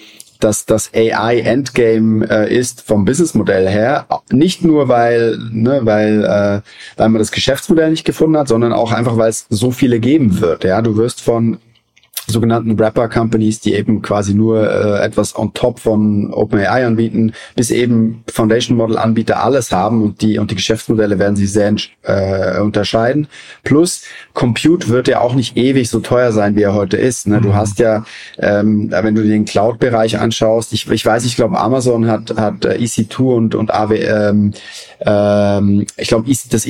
dass 0.43 0.65
das 0.65 0.91
AI 0.93 1.39
Endgame 1.39 2.25
äh, 2.29 2.53
ist 2.53 2.81
vom 2.81 3.05
Businessmodell 3.05 3.67
her. 3.67 4.05
Nicht 4.31 4.63
nur 4.63 4.87
weil, 4.87 5.37
ne, 5.51 5.81
weil, 5.83 6.23
äh, 6.23 6.61
weil 6.97 7.09
man 7.09 7.19
das 7.19 7.31
Geschäftsmodell 7.31 7.91
nicht 7.91 8.05
gefunden 8.05 8.37
hat, 8.37 8.47
sondern 8.47 8.73
auch 8.73 8.91
einfach, 8.91 9.17
weil 9.17 9.29
es 9.29 9.45
so 9.49 9.71
viele 9.71 9.99
geben 9.99 10.39
wird. 10.41 10.63
Ja, 10.63 10.81
du 10.81 10.97
wirst 10.97 11.21
von 11.21 11.59
sogenannten 12.27 12.77
Wrapper-Companies, 12.77 13.59
die 13.59 13.73
eben 13.73 14.01
quasi 14.01 14.33
nur 14.33 14.69
äh, 14.69 15.05
etwas 15.05 15.37
on 15.37 15.53
top 15.53 15.79
von 15.79 16.33
OpenAI 16.33 16.85
anbieten, 16.85 17.33
bis 17.55 17.71
eben 17.71 18.23
Foundation-Model-Anbieter 18.31 19.43
alles 19.43 19.71
haben 19.71 20.03
und 20.03 20.21
die 20.21 20.39
und 20.39 20.51
die 20.51 20.55
Geschäftsmodelle 20.55 21.19
werden 21.19 21.35
sich 21.35 21.51
sehr 21.51 21.75
äh, 22.03 22.59
unterscheiden. 22.59 23.27
Plus 23.63 24.03
Compute 24.33 24.89
wird 24.89 25.07
ja 25.07 25.21
auch 25.21 25.35
nicht 25.35 25.57
ewig 25.57 25.89
so 25.89 25.99
teuer 25.99 26.31
sein, 26.31 26.55
wie 26.55 26.63
er 26.63 26.73
heute 26.73 26.97
ist. 26.97 27.27
Ne? 27.27 27.41
Du 27.41 27.49
mhm. 27.49 27.55
hast 27.55 27.79
ja, 27.79 28.05
ähm, 28.37 28.89
wenn 28.91 29.15
du 29.15 29.23
den 29.23 29.45
Cloud-Bereich 29.45 30.19
anschaust, 30.19 30.73
ich, 30.73 30.89
ich 30.89 31.05
weiß, 31.05 31.25
ich 31.25 31.35
glaube 31.35 31.59
Amazon 31.59 32.07
hat 32.07 32.35
hat 32.37 32.65
äh, 32.65 32.77
EC2 32.77 33.21
und 33.21 33.55
und 33.55 33.73
AW, 33.73 33.95
ähm, 33.95 34.53
ähm, 35.01 35.85
ich 35.97 36.07
glaube 36.07 36.29
das 36.49 36.65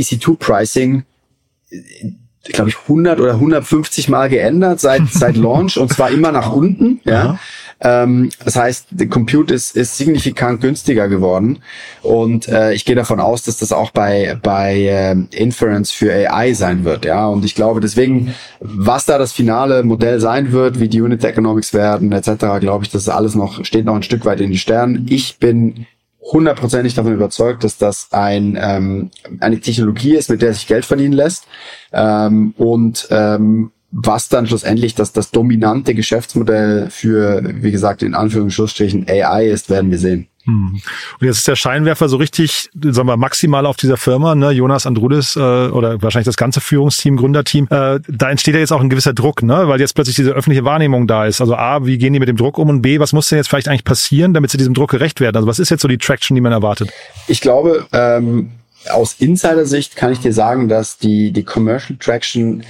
EC2-Pricing 2.45 2.53
glaube 2.53 2.69
ich, 2.69 2.77
100 2.83 3.19
oder 3.19 3.33
150 3.33 4.09
Mal 4.09 4.29
geändert 4.29 4.79
seit, 4.79 5.03
seit 5.11 5.37
Launch 5.37 5.77
und 5.77 5.91
zwar 5.91 6.11
immer 6.11 6.31
nach 6.31 6.51
unten. 6.51 6.99
Ja. 7.05 7.39
Ähm, 7.79 8.29
das 8.43 8.55
heißt, 8.55 8.87
der 8.91 9.07
Compute 9.07 9.53
ist, 9.53 9.75
ist 9.75 9.97
signifikant 9.97 10.61
günstiger 10.61 11.09
geworden 11.09 11.59
und 12.01 12.47
äh, 12.47 12.73
ich 12.73 12.85
gehe 12.85 12.95
davon 12.95 13.19
aus, 13.19 13.43
dass 13.43 13.57
das 13.57 13.71
auch 13.71 13.91
bei, 13.91 14.37
bei 14.41 14.75
äh, 14.81 15.15
Inference 15.31 15.91
für 15.91 16.13
AI 16.13 16.53
sein 16.53 16.85
wird. 16.85 17.05
Ja. 17.05 17.27
Und 17.27 17.43
ich 17.43 17.55
glaube 17.55 17.81
deswegen, 17.81 18.33
was 18.59 19.05
da 19.05 19.17
das 19.17 19.33
finale 19.33 19.83
Modell 19.83 20.19
sein 20.19 20.51
wird, 20.51 20.79
wie 20.79 20.87
die 20.87 21.01
Unit 21.01 21.23
Economics 21.23 21.73
werden 21.73 22.11
etc., 22.11 22.59
glaube 22.59 22.85
ich, 22.85 22.91
das 22.91 23.03
ist 23.03 23.09
alles 23.09 23.35
noch, 23.35 23.65
steht 23.65 23.85
noch 23.85 23.95
ein 23.95 24.03
Stück 24.03 24.25
weit 24.25 24.39
in 24.39 24.51
den 24.51 24.57
Sternen. 24.57 25.05
Ich 25.09 25.37
bin 25.39 25.85
hundertprozentig 26.31 26.93
davon 26.93 27.13
überzeugt, 27.13 27.63
dass 27.63 27.77
das 27.77 28.07
ein, 28.11 28.57
ähm, 28.59 29.11
eine 29.39 29.59
Technologie 29.59 30.15
ist, 30.15 30.29
mit 30.29 30.41
der 30.41 30.53
sich 30.53 30.67
Geld 30.67 30.85
verdienen 30.85 31.13
lässt. 31.13 31.45
Ähm, 31.91 32.53
und 32.57 33.07
ähm, 33.11 33.71
was 33.91 34.29
dann 34.29 34.47
schlussendlich 34.47 34.95
das, 34.95 35.13
das 35.13 35.31
dominante 35.31 35.93
Geschäftsmodell 35.93 36.89
für, 36.89 37.43
wie 37.61 37.71
gesagt, 37.71 38.01
in 38.01 38.15
Anführungsstrichen 38.15 39.05
AI 39.07 39.47
ist, 39.47 39.69
werden 39.69 39.91
wir 39.91 39.99
sehen. 39.99 40.27
Hm. 40.45 40.81
Und 41.19 41.27
jetzt 41.27 41.37
ist 41.37 41.47
der 41.47 41.55
Scheinwerfer 41.55 42.09
so 42.09 42.17
richtig, 42.17 42.69
sagen 42.81 43.07
wir, 43.07 43.17
maximal 43.17 43.65
auf 43.65 43.77
dieser 43.77 43.97
Firma, 43.97 44.35
ne? 44.35 44.51
Jonas 44.51 44.85
Andrudis 44.85 45.35
äh, 45.35 45.39
oder 45.39 46.01
wahrscheinlich 46.01 46.25
das 46.25 46.35
ganze 46.35 46.59
Führungsteam, 46.59 47.15
Gründerteam. 47.15 47.67
Äh, 47.69 47.99
da 48.07 48.29
entsteht 48.29 48.53
ja 48.53 48.59
jetzt 48.59 48.73
auch 48.73 48.81
ein 48.81 48.89
gewisser 48.89 49.13
Druck, 49.13 49.41
ne? 49.43 49.67
weil 49.67 49.79
jetzt 49.79 49.93
plötzlich 49.95 50.15
diese 50.15 50.31
öffentliche 50.31 50.65
Wahrnehmung 50.65 51.07
da 51.07 51.25
ist. 51.25 51.41
Also 51.41 51.55
A, 51.55 51.85
wie 51.85 51.97
gehen 51.97 52.13
die 52.13 52.19
mit 52.19 52.27
dem 52.27 52.37
Druck 52.37 52.57
um 52.57 52.69
und 52.69 52.81
B, 52.81 52.99
was 52.99 53.13
muss 53.13 53.29
denn 53.29 53.37
jetzt 53.37 53.47
vielleicht 53.47 53.67
eigentlich 53.67 53.85
passieren, 53.85 54.33
damit 54.33 54.51
sie 54.51 54.57
diesem 54.57 54.73
Druck 54.73 54.91
gerecht 54.91 55.21
werden? 55.21 55.37
Also 55.37 55.47
was 55.47 55.59
ist 55.59 55.69
jetzt 55.69 55.81
so 55.81 55.87
die 55.87 55.97
Traction, 55.97 56.35
die 56.35 56.41
man 56.41 56.51
erwartet? 56.51 56.91
Ich 57.27 57.41
glaube, 57.41 57.87
ähm, 57.93 58.51
aus 58.89 59.15
Insider-Sicht 59.19 59.95
kann 59.95 60.11
ich 60.11 60.19
dir 60.19 60.33
sagen, 60.33 60.67
dass 60.67 60.97
die, 60.97 61.31
die 61.31 61.43
Commercial 61.43 61.97
Traction 61.97 62.63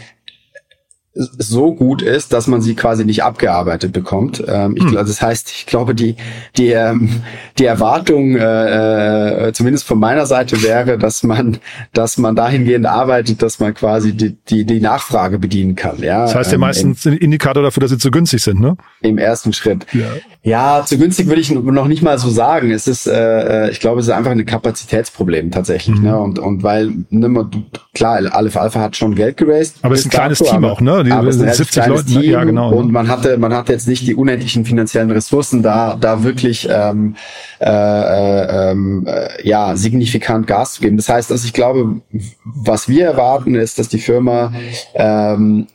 so 1.16 1.76
gut 1.76 2.02
ist, 2.02 2.34
dass 2.34 2.48
man 2.48 2.62
sie 2.62 2.74
quasi 2.76 3.06
nicht 3.06 3.24
abgearbeitet 3.24 3.92
bekommt. 3.94 4.44
Ähm, 4.48 4.76
ich, 4.76 4.84
hm. 4.84 4.94
Das 4.94 5.22
heißt, 5.22 5.52
ich 5.52 5.66
glaube, 5.68 5.94
die 5.94 6.16
die 6.58 6.70
ähm, 6.70 7.22
die 7.60 7.66
Erwartung, 7.66 8.36
äh, 8.36 9.50
äh, 9.50 9.54
zumindest 9.54 9.86
von 9.86 10.00
meiner 10.00 10.26
Seite, 10.26 10.64
wäre, 10.64 10.98
dass 10.98 11.22
man 11.22 11.60
dass 11.94 12.18
man 12.18 12.36
dahingehend 12.36 12.88
arbeitet, 12.88 13.44
dass 13.44 13.60
man 13.60 13.76
quasi 13.76 14.14
die 14.14 14.36
die, 14.50 14.66
die 14.66 14.80
Nachfrage 14.80 15.38
bedienen 15.38 15.76
kann. 15.76 16.00
Ja, 16.02 16.24
das 16.24 16.34
heißt 16.34 16.52
ja 16.52 16.56
ähm, 16.56 16.62
meistens 16.62 17.06
ein 17.06 17.18
Indikator 17.18 17.62
dafür, 17.62 17.82
dass 17.82 17.92
sie 17.92 18.00
zu 18.00 18.10
günstig 18.10 18.42
sind, 18.42 18.60
ne? 18.60 18.76
Im 19.02 19.20
ersten 19.20 19.54
Schritt. 19.54 19.86
Ja. 19.94 20.08
Ja, 20.46 20.84
zu 20.86 20.98
günstig 20.98 21.28
würde 21.28 21.40
ich 21.40 21.52
noch 21.52 21.88
nicht 21.88 22.02
mal 22.02 22.18
so 22.18 22.30
sagen. 22.30 22.72
Es 22.72 22.86
ist, 22.86 23.08
äh, 23.08 23.68
äh, 23.68 23.72
ich 23.72 23.80
glaube, 23.80 24.02
es 24.02 24.08
ist 24.08 24.12
einfach 24.12 24.32
ein 24.32 24.46
Kapazitätsproblem 24.46 25.52
tatsächlich. 25.52 25.96
Mhm. 25.96 26.04
Ne? 26.04 26.20
Und, 26.20 26.38
und 26.38 26.64
weil, 26.64 26.92
ne, 27.10 27.50
klar, 27.94 28.20
Aleph 28.30 28.58
Alpha 28.58 28.82
hat 28.82 28.98
schon 28.98 29.16
Geld 29.16 29.38
geraced. 29.38 29.78
Aber 29.84 29.94
es 29.94 30.02
ist 30.02 30.08
ein 30.08 30.10
kleines 30.10 30.40
dazu, 30.40 30.52
Team 30.52 30.66
aber, 30.66 30.74
auch, 30.74 30.82
ne? 30.82 31.06
Die, 31.06 31.12
aber 31.14 31.30
es 31.30 31.38
ist 31.38 31.56
70 31.56 31.88
Leute, 31.88 32.12
ne? 32.12 32.22
Team 32.22 32.32
ja, 32.32 32.44
genau. 32.44 32.74
Und 32.74 32.92
man 32.92 33.08
hatte, 33.08 33.38
man 33.38 33.54
hatte 33.54 33.72
jetzt 33.72 33.88
nicht 33.88 34.06
die 34.06 34.16
unendlichen 34.16 34.66
finanziellen 34.66 35.12
Ressourcen, 35.12 35.64
da, 35.64 35.96
da 35.96 36.26
wirklich 36.26 36.68
ähm, 36.70 37.16
äh, 37.62 37.70
äh, 37.70 38.72
ähm, 38.72 39.08
äh, 39.08 39.48
ja, 39.48 39.78
signifikant 39.78 40.46
Gas 40.46 40.74
zu 40.74 40.82
geben. 40.82 40.98
Das 40.98 41.08
heißt, 41.08 41.32
dass 41.32 41.46
ich 41.46 41.54
glaube, 41.54 42.02
was 42.44 42.90
wir 42.90 43.06
erwarten, 43.06 43.56
ist, 43.56 43.80
dass 43.80 43.88
die 43.88 44.00
Firma 44.00 44.52
ähm, 44.94 45.68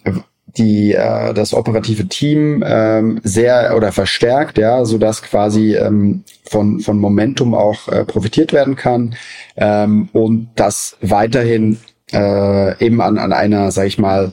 die 0.58 0.92
äh, 0.92 1.32
das 1.34 1.54
operative 1.54 2.06
Team 2.08 2.62
ähm, 2.66 3.20
sehr 3.24 3.74
oder 3.76 3.92
verstärkt, 3.92 4.58
ja, 4.58 4.84
so 4.84 4.98
dass 4.98 5.22
quasi 5.22 5.74
ähm, 5.76 6.24
von 6.44 6.80
von 6.80 6.98
Momentum 6.98 7.54
auch 7.54 7.88
äh, 7.88 8.04
profitiert 8.04 8.52
werden 8.52 8.76
kann 8.76 9.14
ähm, 9.56 10.08
und 10.12 10.50
das 10.56 10.96
weiterhin 11.00 11.78
äh, 12.12 12.84
eben 12.84 13.00
an 13.00 13.18
an 13.18 13.32
einer, 13.32 13.70
sag 13.70 13.86
ich 13.86 13.98
mal, 13.98 14.32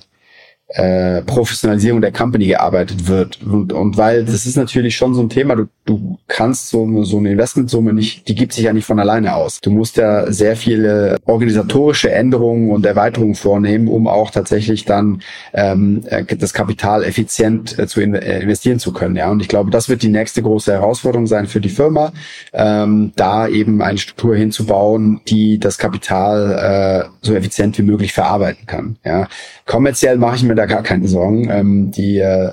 äh, 0.68 1.22
Professionalisierung 1.22 2.02
der 2.02 2.12
Company 2.12 2.48
gearbeitet 2.48 3.08
wird. 3.08 3.42
Und, 3.44 3.72
und 3.72 3.98
weil 3.98 4.26
das 4.26 4.46
ist 4.46 4.58
natürlich 4.58 4.96
schon 4.96 5.14
so 5.14 5.22
ein 5.22 5.30
Thema, 5.30 5.56
du, 5.56 5.68
du 5.86 6.18
kannst 6.28 6.70
so, 6.70 7.04
so 7.04 7.18
eine 7.18 7.32
Investmentsumme 7.32 7.94
nicht, 7.94 8.28
die 8.28 8.36
gibt 8.36 8.54
sich 8.54 8.66
ja 8.66 8.74
nicht 8.74 8.86
von 8.86 9.00
alleine 9.00 9.36
aus. 9.36 9.62
Du 9.62 9.70
musst 9.70 9.98
ja 9.98 10.32
sehr 10.32 10.56
viele 10.56 11.18
organisatorische 11.26 12.12
Änderungen 12.12 12.72
und 12.72 12.86
Erweiterungen 12.86 13.36
vornehmen, 13.36 13.88
um 13.88 14.08
auch 14.08 14.32
tatsächlich 14.32 14.86
dann 14.86 15.22
ähm, 15.54 16.04
äh, 16.08 16.26
das 16.36 16.54
Kapital 16.54 17.04
effizient 17.04 17.78
äh, 17.78 17.86
zu 17.88 18.02
in, 18.02 18.16
äh, 18.16 18.40
investieren 18.40 18.80
zu 18.80 18.94
können. 18.94 19.16
Ja, 19.16 19.30
und 19.30 19.42
ich 19.42 19.48
glaube, 19.48 19.70
das 19.70 19.88
wird 19.88 20.02
die 20.02 20.10
nächste 20.10 20.42
große 20.42 20.74
Herausforderung 20.74 21.28
sein 21.28 21.46
für 21.46 21.62
die 21.62 21.70
Firma, 21.70 22.14
ähm, 22.52 23.12
da 23.16 23.48
eben 23.48 23.82
eine 23.84 24.00
Struktur 24.00 24.36
hinzubauen, 24.36 25.22
die 25.28 25.60
das 25.60 25.78
Kapital 25.78 27.06
äh, 27.06 27.10
so 27.22 27.36
effizient 27.36 27.78
wie 27.78 27.84
möglich 27.84 28.12
verarbeiten 28.12 28.66
kann. 28.66 28.98
Ja, 29.06 29.28
kommerziell 29.68 30.18
mache 30.18 30.38
ich 30.38 30.44
mir 30.44 30.56
da 30.56 30.66
gar 30.66 30.82
keine 30.82 31.08
Sorgen. 31.08 31.48
Ähm, 31.52 31.92
die 31.92 32.18
äh, 32.18 32.52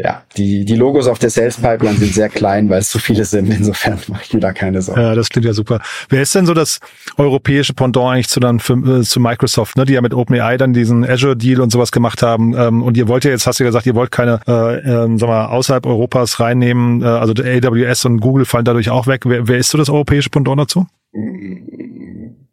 ja, 0.00 0.22
die, 0.36 0.64
die 0.64 0.76
Logos 0.76 1.08
auf 1.08 1.18
der 1.18 1.28
Sales 1.28 1.56
Pipeline 1.56 1.98
sind 1.98 2.14
sehr 2.14 2.28
klein, 2.28 2.70
weil 2.70 2.78
es 2.78 2.92
so 2.92 3.00
viele 3.00 3.24
sind. 3.24 3.50
Insofern 3.50 3.98
mache 4.06 4.22
ich 4.24 4.32
mir 4.32 4.38
da 4.38 4.52
keine 4.52 4.80
Sorgen. 4.80 5.00
Ja, 5.00 5.16
das 5.16 5.28
klingt 5.28 5.44
ja 5.44 5.52
super. 5.52 5.80
Wer 6.08 6.22
ist 6.22 6.32
denn 6.36 6.46
so 6.46 6.54
das 6.54 6.78
europäische 7.16 7.74
Pendant 7.74 8.06
eigentlich 8.06 8.28
zu 8.28 8.38
dann 8.38 8.60
für, 8.60 8.74
äh, 8.74 9.02
zu 9.02 9.18
Microsoft, 9.18 9.76
ne, 9.76 9.84
die 9.86 9.94
ja 9.94 10.00
mit 10.00 10.14
OpenAI 10.14 10.56
dann 10.56 10.72
diesen 10.72 11.04
Azure 11.04 11.36
Deal 11.36 11.60
und 11.60 11.72
sowas 11.72 11.90
gemacht 11.90 12.22
haben. 12.22 12.54
Ähm, 12.56 12.84
und 12.84 12.96
ihr 12.96 13.08
wollt 13.08 13.24
ja 13.24 13.32
jetzt, 13.32 13.48
hast 13.48 13.58
du 13.58 13.64
ja 13.64 13.70
gesagt, 13.70 13.86
ihr 13.86 13.96
wollt 13.96 14.12
keine, 14.12 14.38
äh, 14.46 14.76
äh, 14.76 15.18
sag 15.18 15.28
mal, 15.28 15.46
außerhalb 15.46 15.84
Europas 15.84 16.38
reinnehmen. 16.38 17.02
Äh, 17.02 17.06
also 17.06 17.32
AWS 17.32 18.04
und 18.04 18.20
Google 18.20 18.44
fallen 18.44 18.64
dadurch 18.64 18.90
auch 18.90 19.08
weg. 19.08 19.22
Wer, 19.24 19.48
wer 19.48 19.58
ist 19.58 19.70
so 19.70 19.78
das 19.78 19.90
europäische 19.90 20.30
Pendant 20.30 20.60
dazu? 20.60 20.86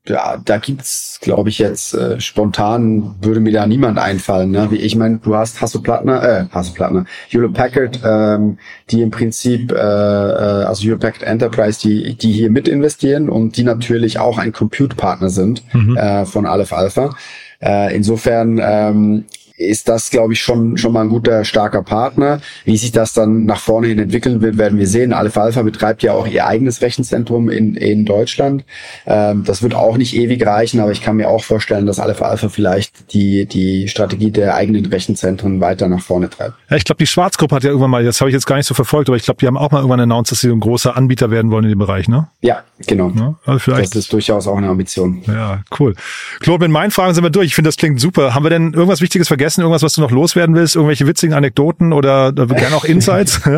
Ja, 0.08 0.38
da 0.44 0.58
gibt's, 0.58 1.20
glaube 1.22 1.50
ich, 1.50 1.58
jetzt 1.60 1.94
äh, 1.94 2.20
spontan 2.20 3.15
würde 3.22 3.39
mir 3.39 3.52
da 3.52 3.65
niemand 3.65 3.98
einfallen. 3.98 4.52
Ne? 4.52 4.70
Wie 4.70 4.78
ich 4.78 4.96
meine, 4.96 5.18
du 5.18 5.36
hast 5.36 5.62
Hasso 5.62 5.82
Plattner, 5.82 6.24
äh, 6.24 6.46
Hasso 6.52 6.74
Plattner, 6.74 7.06
Hewlett 7.30 7.54
Packard, 7.54 8.00
ähm, 8.06 8.58
die 8.91 9.02
im 9.02 9.12
Prinzip, 9.12 9.72
äh, 9.72 9.76
äh, 9.76 9.80
also 9.80 10.84
Hewlett 10.84 11.02
Packard 11.02 11.24
Enterprise, 11.24 11.80
die 11.80 12.15
die 12.15 12.32
hier 12.32 12.52
mit 12.52 12.68
investieren 12.68 13.30
und 13.30 13.58
die 13.58 13.63
natürlich 13.63 14.20
auch 14.20 14.38
ein 14.38 14.52
Compute-Partner 14.52 15.30
sind 15.30 15.63
mhm. 15.74 15.98
äh, 15.98 16.26
von 16.26 16.46
Aleph 16.46 16.74
Alpha. 16.74 17.15
Äh, 17.62 17.96
insofern 17.96 18.60
ähm, 18.62 19.26
ist 19.58 19.88
das, 19.88 20.10
glaube 20.10 20.34
ich, 20.34 20.41
schon, 20.41 20.78
schon 20.78 20.91
mal 20.91 21.02
ein 21.02 21.10
guter, 21.10 21.46
starker 21.46 21.82
Partner. 21.82 22.41
Wie 22.65 22.78
sich 22.78 22.91
das 22.91 23.13
dann 23.13 23.46
nach 23.46 23.60
vorne 23.60 23.88
hin 23.88 24.00
entwickeln 24.00 24.41
wird, 24.41 24.58
werden 24.58 24.78
wir 24.78 24.88
sehen. 24.88 25.13
Alpha 25.13 25.41
Alpha 25.41 25.62
betreibt 25.62 26.04
ja 26.04 26.13
auch 26.13 26.28
ihr 26.28 26.46
eigenes 26.46 26.82
Rechenzentrum 26.82 27.50
in, 27.50 27.76
in 27.76 28.06
Deutschland. 28.06 28.65
Ähm, 29.06 29.44
das 29.46 29.63
wird 29.63 29.74
auch 29.74 29.98
nicht 29.98 30.15
ewig 30.15 30.46
reichen, 30.46 30.80
aber 30.80 30.91
ich 30.91 31.02
kann 31.02 31.15
mir 31.15 31.30
auch 31.30 31.44
vorstellen, 31.44 31.86
dass 31.86 32.00
Alpha 32.00 32.26
Alpha 32.26 32.50
vielleicht 32.50 33.13
die, 33.13 33.46
die 33.46 33.88
Strategie 33.88 34.32
der 34.32 34.56
eigenen 34.56 34.86
Rechenzentren 34.86 35.62
weiter 35.62 35.88
nach 35.88 36.02
vorne 36.02 36.30
treibt. 36.30 36.56
Ja, 36.70 36.76
ich 36.76 36.84
glaube, 36.84 36.98
die 36.98 37.08
Schwarzgruppe 37.08 37.56
hat 37.56 37.63
ja 37.63 37.70
irgendwann 37.70 37.91
mal, 37.91 38.04
das 38.04 38.20
habe 38.20 38.30
ich 38.30 38.34
jetzt 38.34 38.48
gar 38.48 38.58
nicht 38.58 38.68
so 38.68 38.74
verfolgt, 38.74 39.10
aber 39.10 39.15
ich 39.15 39.24
glaube, 39.24 39.39
die 39.39 39.48
haben 39.48 39.58
auch 39.58 39.72
mal 39.72 39.78
irgendwann 39.78 40.02
announced, 40.02 40.32
dass 40.32 40.41
sie 40.41 40.50
ein 40.50 40.60
großer 40.60 40.98
Anbieter 40.98 41.32
werden 41.32 41.52
wollen 41.52 41.63
in 41.63 41.70
dem 41.70 41.80
Bereich, 41.80 42.10
ne? 42.10 42.28
Ja, 42.41 42.63
genau. 42.86 43.12
Ja, 43.15 43.36
also 43.46 43.60
vielleicht. 43.60 43.96
Das 43.96 43.96
ist 43.96 44.12
durchaus 44.12 44.48
auch 44.48 44.58
eine 44.58 44.68
Ambition. 44.68 45.22
Ja, 45.28 45.62
cool. 45.80 45.96
Claude, 46.41 46.65
mit 46.65 46.72
meinen 46.72 46.91
Fragen 46.91 47.13
sind 47.13 47.24
wir 47.24 47.30
durch. 47.30 47.48
Ich 47.48 47.56
finde, 47.56 47.70
das 47.70 47.78
klingt 47.78 48.02
super. 48.02 48.34
Haben 48.34 48.44
wir 48.44 48.50
denn 48.50 48.74
irgendwas 48.74 49.02
Wichtiges 49.02 49.28
vergessen? 49.28 49.44
Irgendwas, 49.62 49.84
was 49.84 49.93
du 49.93 50.01
noch 50.01 50.12
loswerden 50.12 50.55
willst? 50.55 50.75
Irgendwelche 50.75 51.08
witzigen 51.08 51.34
Anekdoten 51.34 51.93
oder 51.93 52.31
gerne 52.34 52.75
auch 52.75 52.86
Insights? 52.86 53.41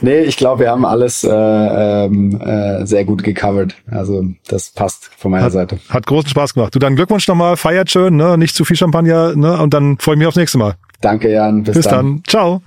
Nee, 0.00 0.20
ich 0.20 0.36
glaube, 0.36 0.60
wir 0.60 0.70
haben 0.70 0.84
alles 0.84 1.24
äh, 1.24 1.30
ähm, 1.30 2.40
äh, 2.40 2.86
sehr 2.86 3.04
gut 3.04 3.24
gecovert. 3.24 3.74
Also 3.90 4.24
das 4.46 4.70
passt 4.70 5.10
von 5.16 5.30
meiner 5.30 5.44
hat, 5.44 5.52
Seite. 5.52 5.78
Hat 5.88 6.06
großen 6.06 6.28
Spaß 6.28 6.54
gemacht. 6.54 6.74
Du 6.74 6.78
dann 6.78 6.96
Glückwunsch 6.96 7.26
nochmal, 7.26 7.56
feiert 7.56 7.90
schön, 7.90 8.16
ne? 8.16 8.36
nicht 8.38 8.54
zu 8.54 8.64
viel 8.64 8.76
Champagner 8.76 9.34
ne? 9.34 9.60
und 9.60 9.74
dann 9.74 9.98
freue 9.98 10.14
ich 10.14 10.18
mich 10.18 10.28
aufs 10.28 10.36
nächste 10.36 10.58
Mal. 10.58 10.74
Danke, 11.00 11.30
Jan. 11.30 11.64
Bis, 11.64 11.74
Bis 11.74 11.86
dann. 11.86 11.94
dann. 11.94 12.22
Ciao. 12.26 12.62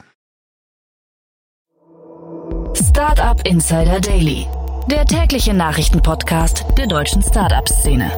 Startup 2.74 3.40
Insider 3.48 4.00
Daily, 4.00 4.46
der 4.90 5.06
tägliche 5.06 5.54
Nachrichtenpodcast 5.54 6.66
der 6.78 6.88
deutschen 6.88 7.22
Startup-Szene. 7.22 8.12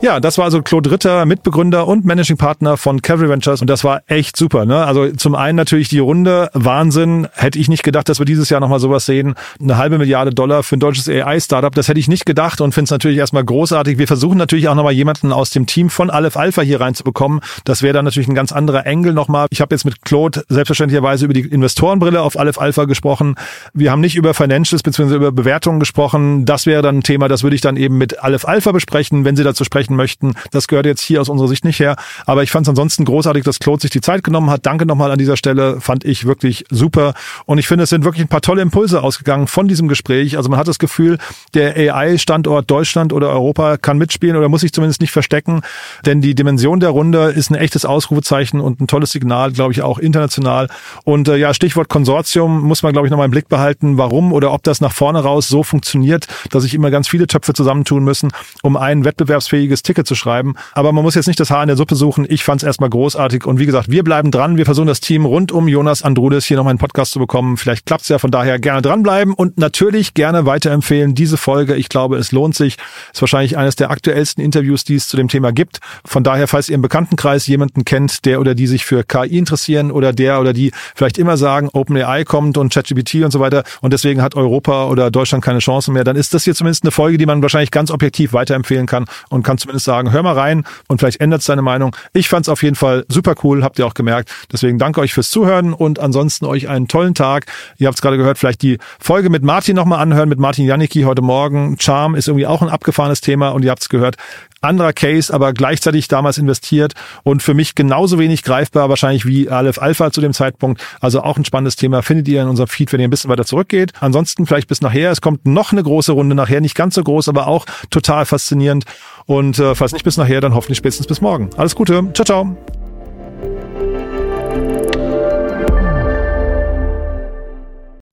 Ja, 0.00 0.20
das 0.20 0.38
war 0.38 0.44
also 0.44 0.62
Claude 0.62 0.92
Ritter, 0.92 1.26
Mitbegründer 1.26 1.88
und 1.88 2.04
Managing 2.04 2.36
Partner 2.36 2.76
von 2.76 3.02
Cavalry 3.02 3.30
Ventures 3.30 3.60
und 3.60 3.68
das 3.68 3.82
war 3.82 4.02
echt 4.06 4.36
super. 4.36 4.64
Ne? 4.64 4.86
Also 4.86 5.10
zum 5.10 5.34
einen 5.34 5.56
natürlich 5.56 5.88
die 5.88 5.98
Runde, 5.98 6.50
Wahnsinn. 6.54 7.26
Hätte 7.34 7.58
ich 7.58 7.68
nicht 7.68 7.82
gedacht, 7.82 8.08
dass 8.08 8.20
wir 8.20 8.24
dieses 8.24 8.48
Jahr 8.48 8.60
nochmal 8.60 8.78
sowas 8.78 9.06
sehen. 9.06 9.34
Eine 9.60 9.76
halbe 9.76 9.98
Milliarde 9.98 10.30
Dollar 10.30 10.62
für 10.62 10.76
ein 10.76 10.80
deutsches 10.80 11.08
AI-Startup, 11.08 11.74
das 11.74 11.88
hätte 11.88 11.98
ich 11.98 12.06
nicht 12.06 12.26
gedacht 12.26 12.60
und 12.60 12.74
finde 12.74 12.84
es 12.84 12.90
natürlich 12.92 13.18
erstmal 13.18 13.44
großartig. 13.44 13.98
Wir 13.98 14.06
versuchen 14.06 14.38
natürlich 14.38 14.68
auch 14.68 14.76
nochmal 14.76 14.92
jemanden 14.92 15.32
aus 15.32 15.50
dem 15.50 15.66
Team 15.66 15.90
von 15.90 16.10
Aleph 16.10 16.36
Alpha 16.36 16.62
hier 16.62 16.80
reinzubekommen. 16.80 17.40
Das 17.64 17.82
wäre 17.82 17.92
dann 17.92 18.04
natürlich 18.04 18.28
ein 18.28 18.36
ganz 18.36 18.52
anderer 18.52 18.86
Engel 18.86 19.12
nochmal. 19.12 19.48
Ich 19.50 19.60
habe 19.60 19.74
jetzt 19.74 19.84
mit 19.84 20.04
Claude 20.04 20.44
selbstverständlicherweise 20.48 21.24
über 21.24 21.34
die 21.34 21.40
Investorenbrille 21.40 22.22
auf 22.22 22.38
Aleph 22.38 22.58
Alpha 22.58 22.84
gesprochen. 22.84 23.34
Wir 23.74 23.90
haben 23.90 24.00
nicht 24.00 24.14
über 24.14 24.32
Financials 24.32 24.84
bzw. 24.84 25.16
über 25.16 25.32
Bewertungen 25.32 25.80
gesprochen. 25.80 26.44
Das 26.44 26.66
wäre 26.66 26.82
dann 26.82 26.98
ein 26.98 27.02
Thema, 27.02 27.26
das 27.26 27.42
würde 27.42 27.56
ich 27.56 27.62
dann 27.62 27.76
eben 27.76 27.98
mit 27.98 28.22
Aleph 28.22 28.44
Alpha 28.44 28.70
besprechen, 28.70 29.24
wenn 29.24 29.34
Sie 29.34 29.42
dazu 29.42 29.64
sprechen 29.64 29.87
besprechen 29.88 29.96
möchten. 29.96 30.34
Das 30.50 30.68
gehört 30.68 30.86
jetzt 30.86 31.00
hier 31.00 31.20
aus 31.20 31.28
unserer 31.28 31.48
Sicht 31.48 31.64
nicht 31.64 31.80
her. 31.80 31.96
Aber 32.26 32.42
ich 32.42 32.50
fand 32.50 32.66
es 32.66 32.68
ansonsten 32.68 33.04
großartig, 33.04 33.44
dass 33.44 33.58
Claude 33.58 33.80
sich 33.80 33.90
die 33.90 34.00
Zeit 34.00 34.22
genommen 34.24 34.50
hat. 34.50 34.66
Danke 34.66 34.86
nochmal 34.86 35.10
an 35.10 35.18
dieser 35.18 35.36
Stelle. 35.36 35.80
Fand 35.80 36.04
ich 36.04 36.26
wirklich 36.26 36.64
super. 36.70 37.14
Und 37.46 37.58
ich 37.58 37.66
finde, 37.66 37.84
es 37.84 37.90
sind 37.90 38.04
wirklich 38.04 38.24
ein 38.24 38.28
paar 38.28 38.40
tolle 38.40 38.62
Impulse 38.62 39.02
ausgegangen 39.02 39.46
von 39.46 39.68
diesem 39.68 39.88
Gespräch. 39.88 40.36
Also 40.36 40.48
man 40.50 40.58
hat 40.58 40.68
das 40.68 40.78
Gefühl, 40.78 41.18
der 41.54 41.76
AI-Standort 41.76 42.70
Deutschland 42.70 43.12
oder 43.12 43.30
Europa 43.30 43.76
kann 43.76 43.98
mitspielen 43.98 44.36
oder 44.36 44.48
muss 44.48 44.60
sich 44.60 44.72
zumindest 44.72 45.00
nicht 45.00 45.12
verstecken. 45.12 45.62
Denn 46.04 46.20
die 46.20 46.34
Dimension 46.34 46.80
der 46.80 46.90
Runde 46.90 47.30
ist 47.30 47.50
ein 47.50 47.54
echtes 47.54 47.84
Ausrufezeichen 47.84 48.60
und 48.60 48.80
ein 48.80 48.86
tolles 48.86 49.12
Signal, 49.12 49.52
glaube 49.52 49.72
ich, 49.72 49.82
auch 49.82 49.98
international. 49.98 50.68
Und 51.04 51.28
äh, 51.28 51.36
ja, 51.36 51.54
Stichwort 51.54 51.88
Konsortium 51.88 52.62
muss 52.62 52.82
man, 52.82 52.92
glaube 52.92 53.06
ich, 53.06 53.10
nochmal 53.10 53.26
im 53.26 53.30
Blick 53.30 53.48
behalten, 53.48 53.98
warum 53.98 54.32
oder 54.32 54.52
ob 54.52 54.62
das 54.62 54.80
nach 54.80 54.92
vorne 54.92 55.20
raus 55.20 55.48
so 55.48 55.62
funktioniert, 55.62 56.26
dass 56.50 56.62
sich 56.62 56.74
immer 56.74 56.90
ganz 56.90 57.08
viele 57.08 57.26
Töpfe 57.26 57.52
zusammentun 57.52 58.04
müssen, 58.04 58.30
um 58.62 58.76
ein 58.76 59.04
wettbewerbsfähiges 59.04 59.77
richtiges 59.78 59.82
Ticket 59.82 60.06
zu 60.06 60.14
schreiben. 60.14 60.54
Aber 60.72 60.92
man 60.92 61.02
muss 61.02 61.14
jetzt 61.14 61.26
nicht 61.26 61.40
das 61.40 61.50
Haar 61.50 61.62
in 61.62 61.68
der 61.68 61.76
Suppe 61.76 61.94
suchen. 61.94 62.26
Ich 62.28 62.44
fand 62.44 62.62
es 62.62 62.66
erstmal 62.66 62.90
großartig. 62.90 63.46
Und 63.46 63.58
wie 63.58 63.66
gesagt, 63.66 63.90
wir 63.90 64.04
bleiben 64.04 64.30
dran. 64.30 64.56
Wir 64.56 64.64
versuchen 64.64 64.86
das 64.86 65.00
Team 65.00 65.24
rund 65.24 65.52
um 65.52 65.68
Jonas 65.68 66.02
Andrulis 66.02 66.44
hier 66.44 66.56
nochmal 66.56 66.72
einen 66.72 66.78
Podcast 66.78 67.12
zu 67.12 67.18
bekommen. 67.18 67.56
Vielleicht 67.56 67.86
klappt's 67.86 68.08
ja 68.08 68.18
von 68.18 68.30
daher 68.30 68.58
gerne 68.58 68.82
dranbleiben 68.82 69.34
und 69.34 69.58
natürlich 69.58 70.14
gerne 70.14 70.46
weiterempfehlen. 70.46 71.14
Diese 71.14 71.36
Folge, 71.36 71.74
ich 71.76 71.88
glaube, 71.88 72.16
es 72.16 72.32
lohnt 72.32 72.54
sich. 72.54 72.76
Ist 73.12 73.22
wahrscheinlich 73.22 73.56
eines 73.56 73.76
der 73.76 73.90
aktuellsten 73.90 74.42
Interviews, 74.42 74.84
die 74.84 74.96
es 74.96 75.08
zu 75.08 75.16
dem 75.16 75.28
Thema 75.28 75.52
gibt. 75.52 75.78
Von 76.04 76.24
daher, 76.24 76.48
falls 76.48 76.68
ihr 76.68 76.74
im 76.74 76.82
Bekanntenkreis 76.82 77.46
jemanden 77.46 77.84
kennt, 77.84 78.24
der 78.24 78.40
oder 78.40 78.54
die 78.54 78.66
sich 78.66 78.84
für 78.84 79.04
KI 79.04 79.38
interessieren 79.38 79.90
oder 79.90 80.12
der 80.12 80.40
oder 80.40 80.52
die 80.52 80.72
vielleicht 80.94 81.18
immer 81.18 81.36
sagen, 81.36 81.68
OpenAI 81.72 82.24
kommt 82.24 82.58
und 82.58 82.72
ChatGPT 82.72 83.16
und 83.24 83.30
so 83.30 83.40
weiter 83.40 83.64
und 83.80 83.92
deswegen 83.92 84.22
hat 84.22 84.34
Europa 84.34 84.86
oder 84.88 85.10
Deutschland 85.10 85.44
keine 85.44 85.60
Chance 85.60 85.90
mehr, 85.92 86.04
dann 86.04 86.16
ist 86.16 86.34
das 86.34 86.44
hier 86.44 86.54
zumindest 86.54 86.84
eine 86.84 86.90
Folge, 86.90 87.18
die 87.18 87.26
man 87.26 87.42
wahrscheinlich 87.42 87.70
ganz 87.70 87.90
objektiv 87.90 88.32
weiterempfehlen 88.32 88.86
kann 88.86 89.04
und 89.28 89.42
kann 89.42 89.58
zumindest 89.68 89.84
sagen, 89.84 90.12
hör 90.12 90.22
mal 90.22 90.32
rein 90.32 90.64
und 90.88 90.98
vielleicht 90.98 91.20
ändert 91.20 91.40
es 91.40 91.46
deine 91.46 91.60
Meinung. 91.60 91.94
Ich 92.14 92.30
fand 92.30 92.46
es 92.46 92.48
auf 92.48 92.62
jeden 92.62 92.74
Fall 92.74 93.04
super 93.08 93.34
cool, 93.42 93.62
habt 93.62 93.78
ihr 93.78 93.86
auch 93.86 93.92
gemerkt. 93.92 94.30
Deswegen 94.50 94.78
danke 94.78 95.02
euch 95.02 95.12
fürs 95.12 95.30
Zuhören 95.30 95.74
und 95.74 95.98
ansonsten 95.98 96.46
euch 96.46 96.68
einen 96.68 96.88
tollen 96.88 97.14
Tag. 97.14 97.44
Ihr 97.76 97.86
habt 97.86 97.96
es 97.96 98.00
gerade 98.00 98.16
gehört, 98.16 98.38
vielleicht 98.38 98.62
die 98.62 98.78
Folge 98.98 99.28
mit 99.28 99.42
Martin 99.42 99.76
nochmal 99.76 100.00
anhören, 100.00 100.30
mit 100.30 100.38
Martin 100.38 100.64
Janicki 100.64 101.02
heute 101.02 101.20
Morgen. 101.20 101.76
Charm 101.78 102.14
ist 102.14 102.28
irgendwie 102.28 102.46
auch 102.46 102.62
ein 102.62 102.70
abgefahrenes 102.70 103.20
Thema 103.20 103.50
und 103.50 103.62
ihr 103.62 103.70
habt 103.70 103.82
es 103.82 103.90
gehört, 103.90 104.16
anderer 104.60 104.92
Case, 104.92 105.32
aber 105.32 105.52
gleichzeitig 105.52 106.08
damals 106.08 106.38
investiert 106.38 106.94
und 107.22 107.42
für 107.42 107.54
mich 107.54 107.74
genauso 107.74 108.18
wenig 108.18 108.42
greifbar 108.42 108.88
wahrscheinlich 108.88 109.24
wie 109.24 109.48
Aleph 109.48 109.78
Alpha 109.78 110.10
zu 110.10 110.20
dem 110.20 110.32
Zeitpunkt. 110.32 110.82
Also 111.00 111.22
auch 111.22 111.36
ein 111.36 111.44
spannendes 111.44 111.76
Thema 111.76 112.02
findet 112.02 112.26
ihr 112.28 112.42
in 112.42 112.48
unserem 112.48 112.68
Feed, 112.68 112.92
wenn 112.92 113.00
ihr 113.00 113.06
ein 113.06 113.10
bisschen 113.10 113.30
weiter 113.30 113.44
zurückgeht. 113.44 113.92
Ansonsten 114.00 114.46
vielleicht 114.46 114.68
bis 114.68 114.80
nachher. 114.80 115.10
Es 115.10 115.20
kommt 115.20 115.46
noch 115.46 115.72
eine 115.72 115.82
große 115.82 116.12
Runde 116.12 116.34
nachher, 116.34 116.60
nicht 116.60 116.74
ganz 116.74 116.94
so 116.94 117.04
groß, 117.04 117.28
aber 117.28 117.46
auch 117.46 117.66
total 117.90 118.24
faszinierend. 118.24 118.84
Und 119.28 119.58
äh, 119.58 119.74
falls 119.74 119.92
nicht 119.92 120.04
bis 120.04 120.16
nachher, 120.16 120.40
dann 120.40 120.54
hoffentlich 120.54 120.78
spätestens 120.78 121.06
bis 121.06 121.20
morgen. 121.20 121.50
Alles 121.56 121.74
Gute. 121.74 122.10
Ciao, 122.14 122.24
ciao. 122.24 122.56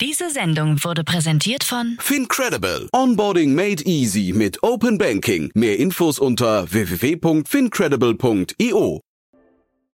Diese 0.01 0.29
Sendung 0.29 0.83
wurde 0.83 1.05
präsentiert 1.05 1.63
von 1.63 1.95
Fincredible. 1.99 2.89
Onboarding 2.91 3.55
made 3.55 3.81
easy 3.85 4.33
mit 4.35 4.61
Open 4.61 4.97
Banking. 4.97 5.51
Mehr 5.53 5.79
Infos 5.79 6.19
unter 6.19 6.69
www.fincredible.io. 6.69 8.99